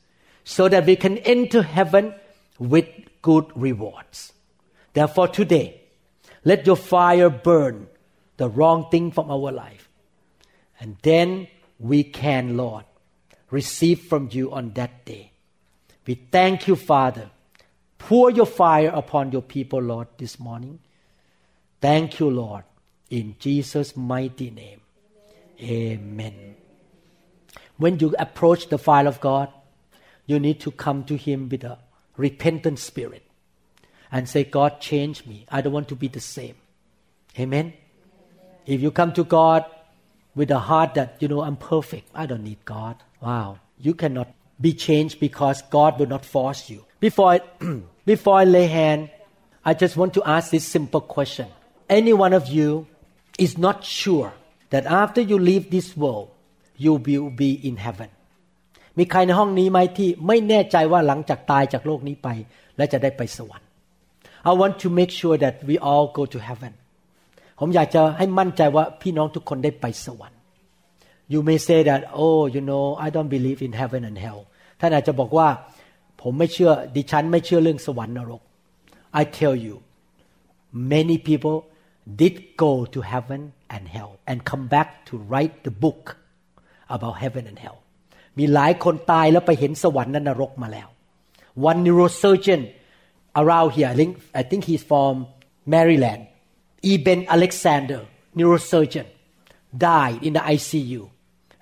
[0.44, 2.14] so that we can enter heaven
[2.58, 2.86] with
[3.22, 4.32] good rewards.
[4.92, 5.80] Therefore, today,
[6.44, 7.88] let your fire burn
[8.36, 9.88] the wrong thing from our life.
[10.78, 12.84] And then we can, Lord,
[13.50, 15.32] receive from you on that day.
[16.06, 17.30] We thank you, Father.
[17.98, 20.78] Pour your fire upon your people, Lord, this morning.
[21.80, 22.64] Thank you, Lord,
[23.10, 24.80] in Jesus' mighty name.
[25.60, 26.56] Amen.
[27.76, 29.50] When you approach the fire of God,
[30.26, 31.78] you need to come to Him with a
[32.16, 33.22] repentant spirit
[34.10, 35.46] and say, God, change me.
[35.50, 36.54] I don't want to be the same.
[37.38, 37.74] Amen.
[38.64, 39.64] If you come to God
[40.34, 42.96] with a heart that, you know, I'm perfect, I don't need God.
[43.20, 43.58] Wow.
[43.78, 46.84] You cannot be changed because God will not force you.
[46.98, 47.40] Before I,
[48.06, 49.10] before I lay hand,
[49.64, 51.48] I just want to ask this simple question
[51.99, 52.69] Any one of you
[53.45, 54.31] is not sure
[54.73, 56.27] that after you leave this world,
[56.83, 58.09] you will be in heaven.
[58.97, 62.27] มีใครในห้องนี้ไหมที่ไม่แน่ใจว่าหลังจากตายจากโลกนี้ไป
[62.77, 63.67] และจะได้ไปสวรรค์
[64.49, 66.73] I want to make sure that we all go to heaven
[67.59, 70.39] ผมอยากจะให้มั่นใจว่าพี่น้องทุกคนได้ไปสวรรค์
[71.33, 74.39] You may say that oh you know I don't believe in heaven and hell
[74.79, 75.47] ท่านอาจจะบอกว่า
[76.21, 78.41] ผมไม่เชื่อดิฉันไม่เชื่อเรื่องสวรรค์นรก
[79.19, 79.75] I tell you
[80.93, 81.57] many people
[82.21, 83.41] did go to heaven
[83.73, 86.17] and hell and come back to write the book
[86.95, 87.77] about heaven and hell
[88.37, 90.87] มีหลายคนตายแล้วไปเห็นสวรรค์และนรกมาแล้ว
[91.69, 92.61] One neurosurgeon
[93.41, 95.13] around here I think I think he's from
[95.73, 96.21] Maryland
[96.91, 98.01] Eben Alexander
[98.37, 99.07] neurosurgeon
[99.87, 101.01] died in the ICU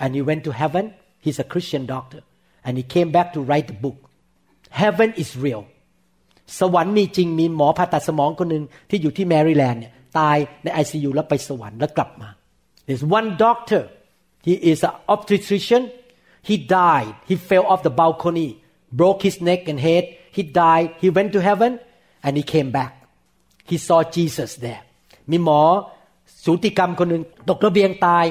[0.02, 0.86] and he went to heaven
[1.26, 2.22] he's a Christian doctor
[2.66, 4.00] and he came back to write the book
[4.82, 5.64] heaven is real
[6.60, 12.30] สวรรค์มีจริงมีหมอผ่าตัดสมองคนหนึ่งที่อยู่ที่แมริแลนด์เนี่ย ตายใน ICU แล้วไปสวรรค์แล้วกลับมา
[12.86, 13.84] There's one doctor
[14.48, 15.84] he is an obstetrician
[16.50, 18.50] he died he fell off the balcony
[19.00, 20.04] broke his neck and head
[20.38, 21.72] he died he went to heaven
[22.26, 22.92] and he came back
[23.70, 24.84] he saw Jesus there
[25.32, 25.62] มีหมอ
[26.46, 28.26] สูติกรรมคนหนึ่งตกระเบียงตาย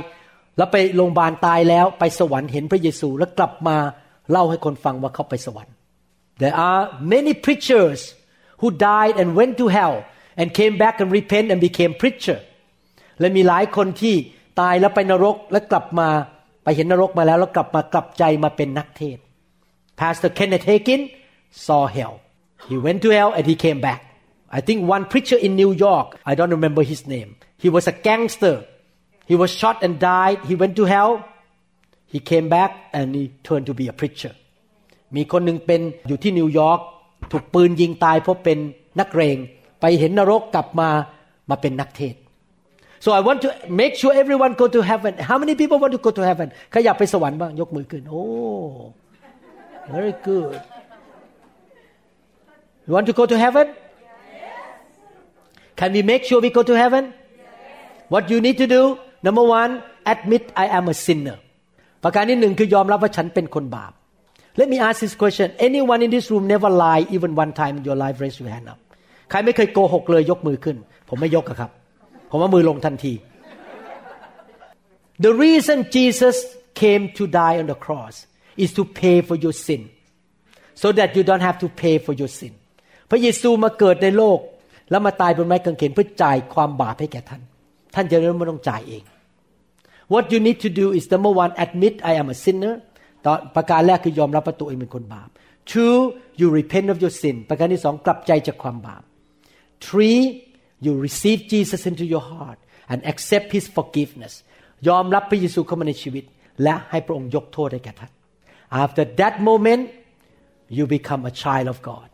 [0.56, 3.76] แล้วไปโรงพยาบาลตายแล้วไปสวรรค์เห็นพระเยซูแล้วกลับมา
[4.30, 5.74] เล่าให้คนฟังว่าเขาไปสวรรค์
[6.42, 6.82] There are
[7.14, 8.00] many preachers
[8.60, 9.96] who died and went to hell
[10.40, 12.38] and came back and repent and became preacher
[13.20, 14.14] และมีหลายคนที่
[14.60, 16.08] ตายแล้วไปนรกแล้วกลับมา
[16.64, 19.18] ไปเห็นนรกมาแล้วแล้วกลับมากลับใจมาเป็นนักเทศ
[20.00, 21.02] Pastor Kenneth Hagin
[21.66, 22.14] saw hell
[22.68, 24.00] he went to hell and he came back
[24.58, 27.30] I think one preacher in New York I don't remember his name
[27.62, 28.56] he was a gangster
[29.30, 31.12] he was shot and died he went to hell
[32.12, 34.32] he came back and he turned to be a preacher
[35.16, 36.80] มีคนหนึ่งเป็นอยู่ที่นิวยอร์ก
[37.32, 38.58] ถูกปืนยิงตายเพราะเป็น
[39.00, 39.36] นักเรง
[39.83, 40.89] ไปเห็นนรกกลับมา
[41.49, 42.15] มาเป็นนักเทศ
[43.03, 43.49] so I want to
[43.81, 48.23] make sure everyone go to heaven how many people want to go to heaven ใครอยากไปสวรรค์บ้างยกมือขึ้นโอ้
[49.93, 50.59] very good
[52.85, 53.67] you want to go to heaven
[55.79, 57.03] can we make sure we go to heaven
[58.13, 58.81] what you need to do
[59.27, 59.71] number one
[60.13, 61.37] admit I am a sinner
[62.03, 63.93] ประการที่หนึ่งคือยอมรับว่าฉันเป็นคนบาป
[64.59, 67.83] Let me ask this question anyone in this room never lie even one time in
[67.89, 68.82] your life raise your hand up
[69.29, 70.77] ใครไม่เคยโกหกเลยยกมือขึ้น
[71.09, 71.71] ผมไม่ยกอะครับ
[72.29, 73.13] ผมว่ามือลงทันที
[75.25, 76.37] The reason Jesus
[76.81, 78.15] came to die on the cross
[78.63, 79.81] is to pay for your sin
[80.81, 82.53] so that you don't have to pay for your sin
[83.09, 84.39] พระเยซูมาเกิดในโลก
[84.89, 87.41] แล้วมาตายบนไม้กางเขนเพื่อจ่ายความบาปให้แก่ท่าน
[87.95, 89.03] ท่านจะไม่ต้องจ่ายเอง
[90.13, 92.75] What you need to do is number one admit I am a sinner
[93.25, 95.29] ตอนประการแรกคือยอมรับว่าตัวเองเป็นคนบาป
[95.71, 95.97] two
[96.39, 99.03] you repent of your sin ประการที่สองกลับใจจากความบาป
[99.87, 100.19] three
[100.85, 102.59] you receive Jesus into your heart
[102.91, 104.33] and accept His forgiveness
[104.87, 106.23] ยอมรับพระเยซูเข้ามาในชีวิต
[106.63, 108.11] และให้พระองค์ยกโทษให้แก่ท่าน
[108.83, 109.83] after that moment
[110.77, 112.07] you become a child of God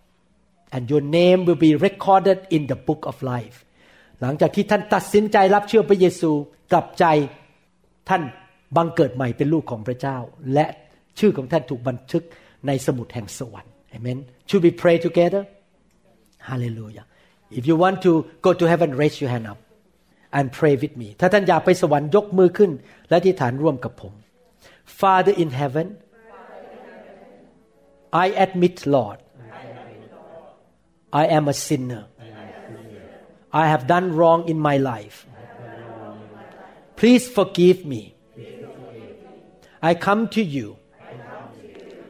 [0.74, 3.58] and your name will be recorded in the book of life
[4.22, 6.32] หลังจากที่ท่านตัดสินใจรับเชื่อพระเยซู
[6.72, 7.06] กลับใจ
[8.10, 8.22] ท่าน
[8.76, 10.18] บังเกิดใหม่เป็นลูกของพระเจ้า
[10.54, 10.66] และ
[11.20, 12.24] ชื่อของท่านถูกบันทึก
[12.68, 15.42] ในสมุดแห่งสวรรค์ Amen Should we pray together
[16.50, 17.06] Hallelujah
[17.59, 18.13] If you want to
[18.47, 19.59] go to heaven raise your hand up
[20.37, 22.71] and pray with me ถ้าท่านอยากไปสวรรค์ยกมือขึ้น
[23.09, 24.13] และที่ฐานร่วมกับผม
[25.01, 25.87] Father in heaven
[28.25, 29.19] I admit Lord
[31.23, 32.05] I am a sinner
[33.63, 35.17] I have done wrong in my life
[37.01, 38.03] Please forgive me
[39.89, 40.69] I come to you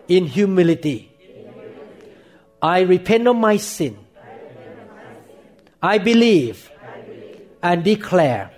[0.08, 1.10] in humility.
[2.62, 3.98] I repent of my sin.
[5.81, 6.71] I believe
[7.61, 8.51] and declare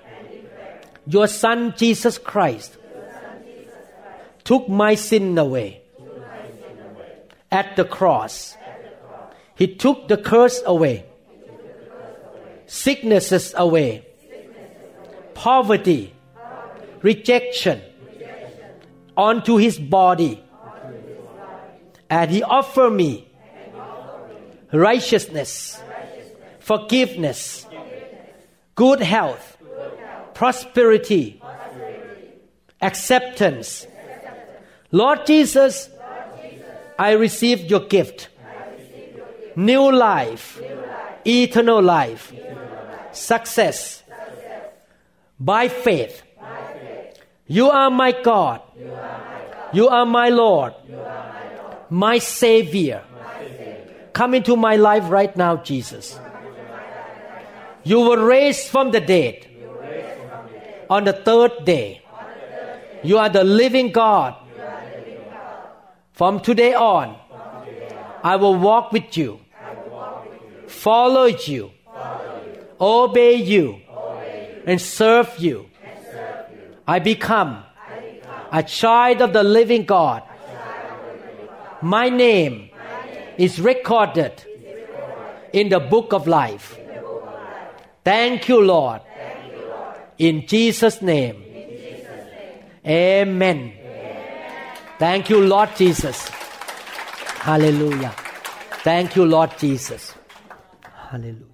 [1.05, 2.77] your Son Jesus Christ
[4.43, 5.81] took my sin away
[7.51, 8.55] at the cross.
[9.55, 11.05] He took the curse away,
[12.65, 14.07] sicknesses away,
[15.33, 16.13] poverty,
[17.01, 17.81] rejection
[19.15, 20.43] onto his body.
[22.09, 23.27] And he offered me
[24.71, 25.81] righteousness,
[26.71, 27.67] forgiveness,
[28.75, 29.57] good health,
[30.33, 31.41] prosperity,
[32.81, 33.85] acceptance.
[34.89, 35.89] Lord Jesus,
[36.97, 38.29] I received your gift.
[39.57, 40.61] New life,
[41.27, 42.31] eternal life,
[43.11, 44.03] success,
[45.37, 46.23] by faith.
[47.47, 48.61] You are my God.
[49.73, 50.73] You are my Lord,
[51.89, 53.03] my Savior.
[54.13, 56.17] Come into my life right now, Jesus.
[57.83, 59.47] You were raised from the dead
[60.89, 62.01] on the third day.
[63.03, 64.35] You are the living God.
[66.13, 67.17] From today on,
[68.23, 69.39] I will walk with you,
[70.67, 71.71] follow you,
[72.79, 73.81] obey you,
[74.67, 75.65] and serve you.
[76.87, 77.63] I become
[78.51, 80.21] a child of the living God.
[81.81, 82.69] My name
[83.37, 84.43] is recorded
[85.51, 86.77] in the book of life.
[88.03, 89.01] Thank you, Lord.
[90.17, 91.43] In Jesus' name.
[92.85, 93.73] Amen.
[94.97, 96.29] Thank you, Lord Jesus.
[97.39, 98.13] Hallelujah.
[98.83, 100.15] Thank you, Lord Jesus.
[100.83, 101.45] Hallelujah.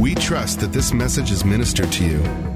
[0.00, 2.55] We trust that this message is ministered to you.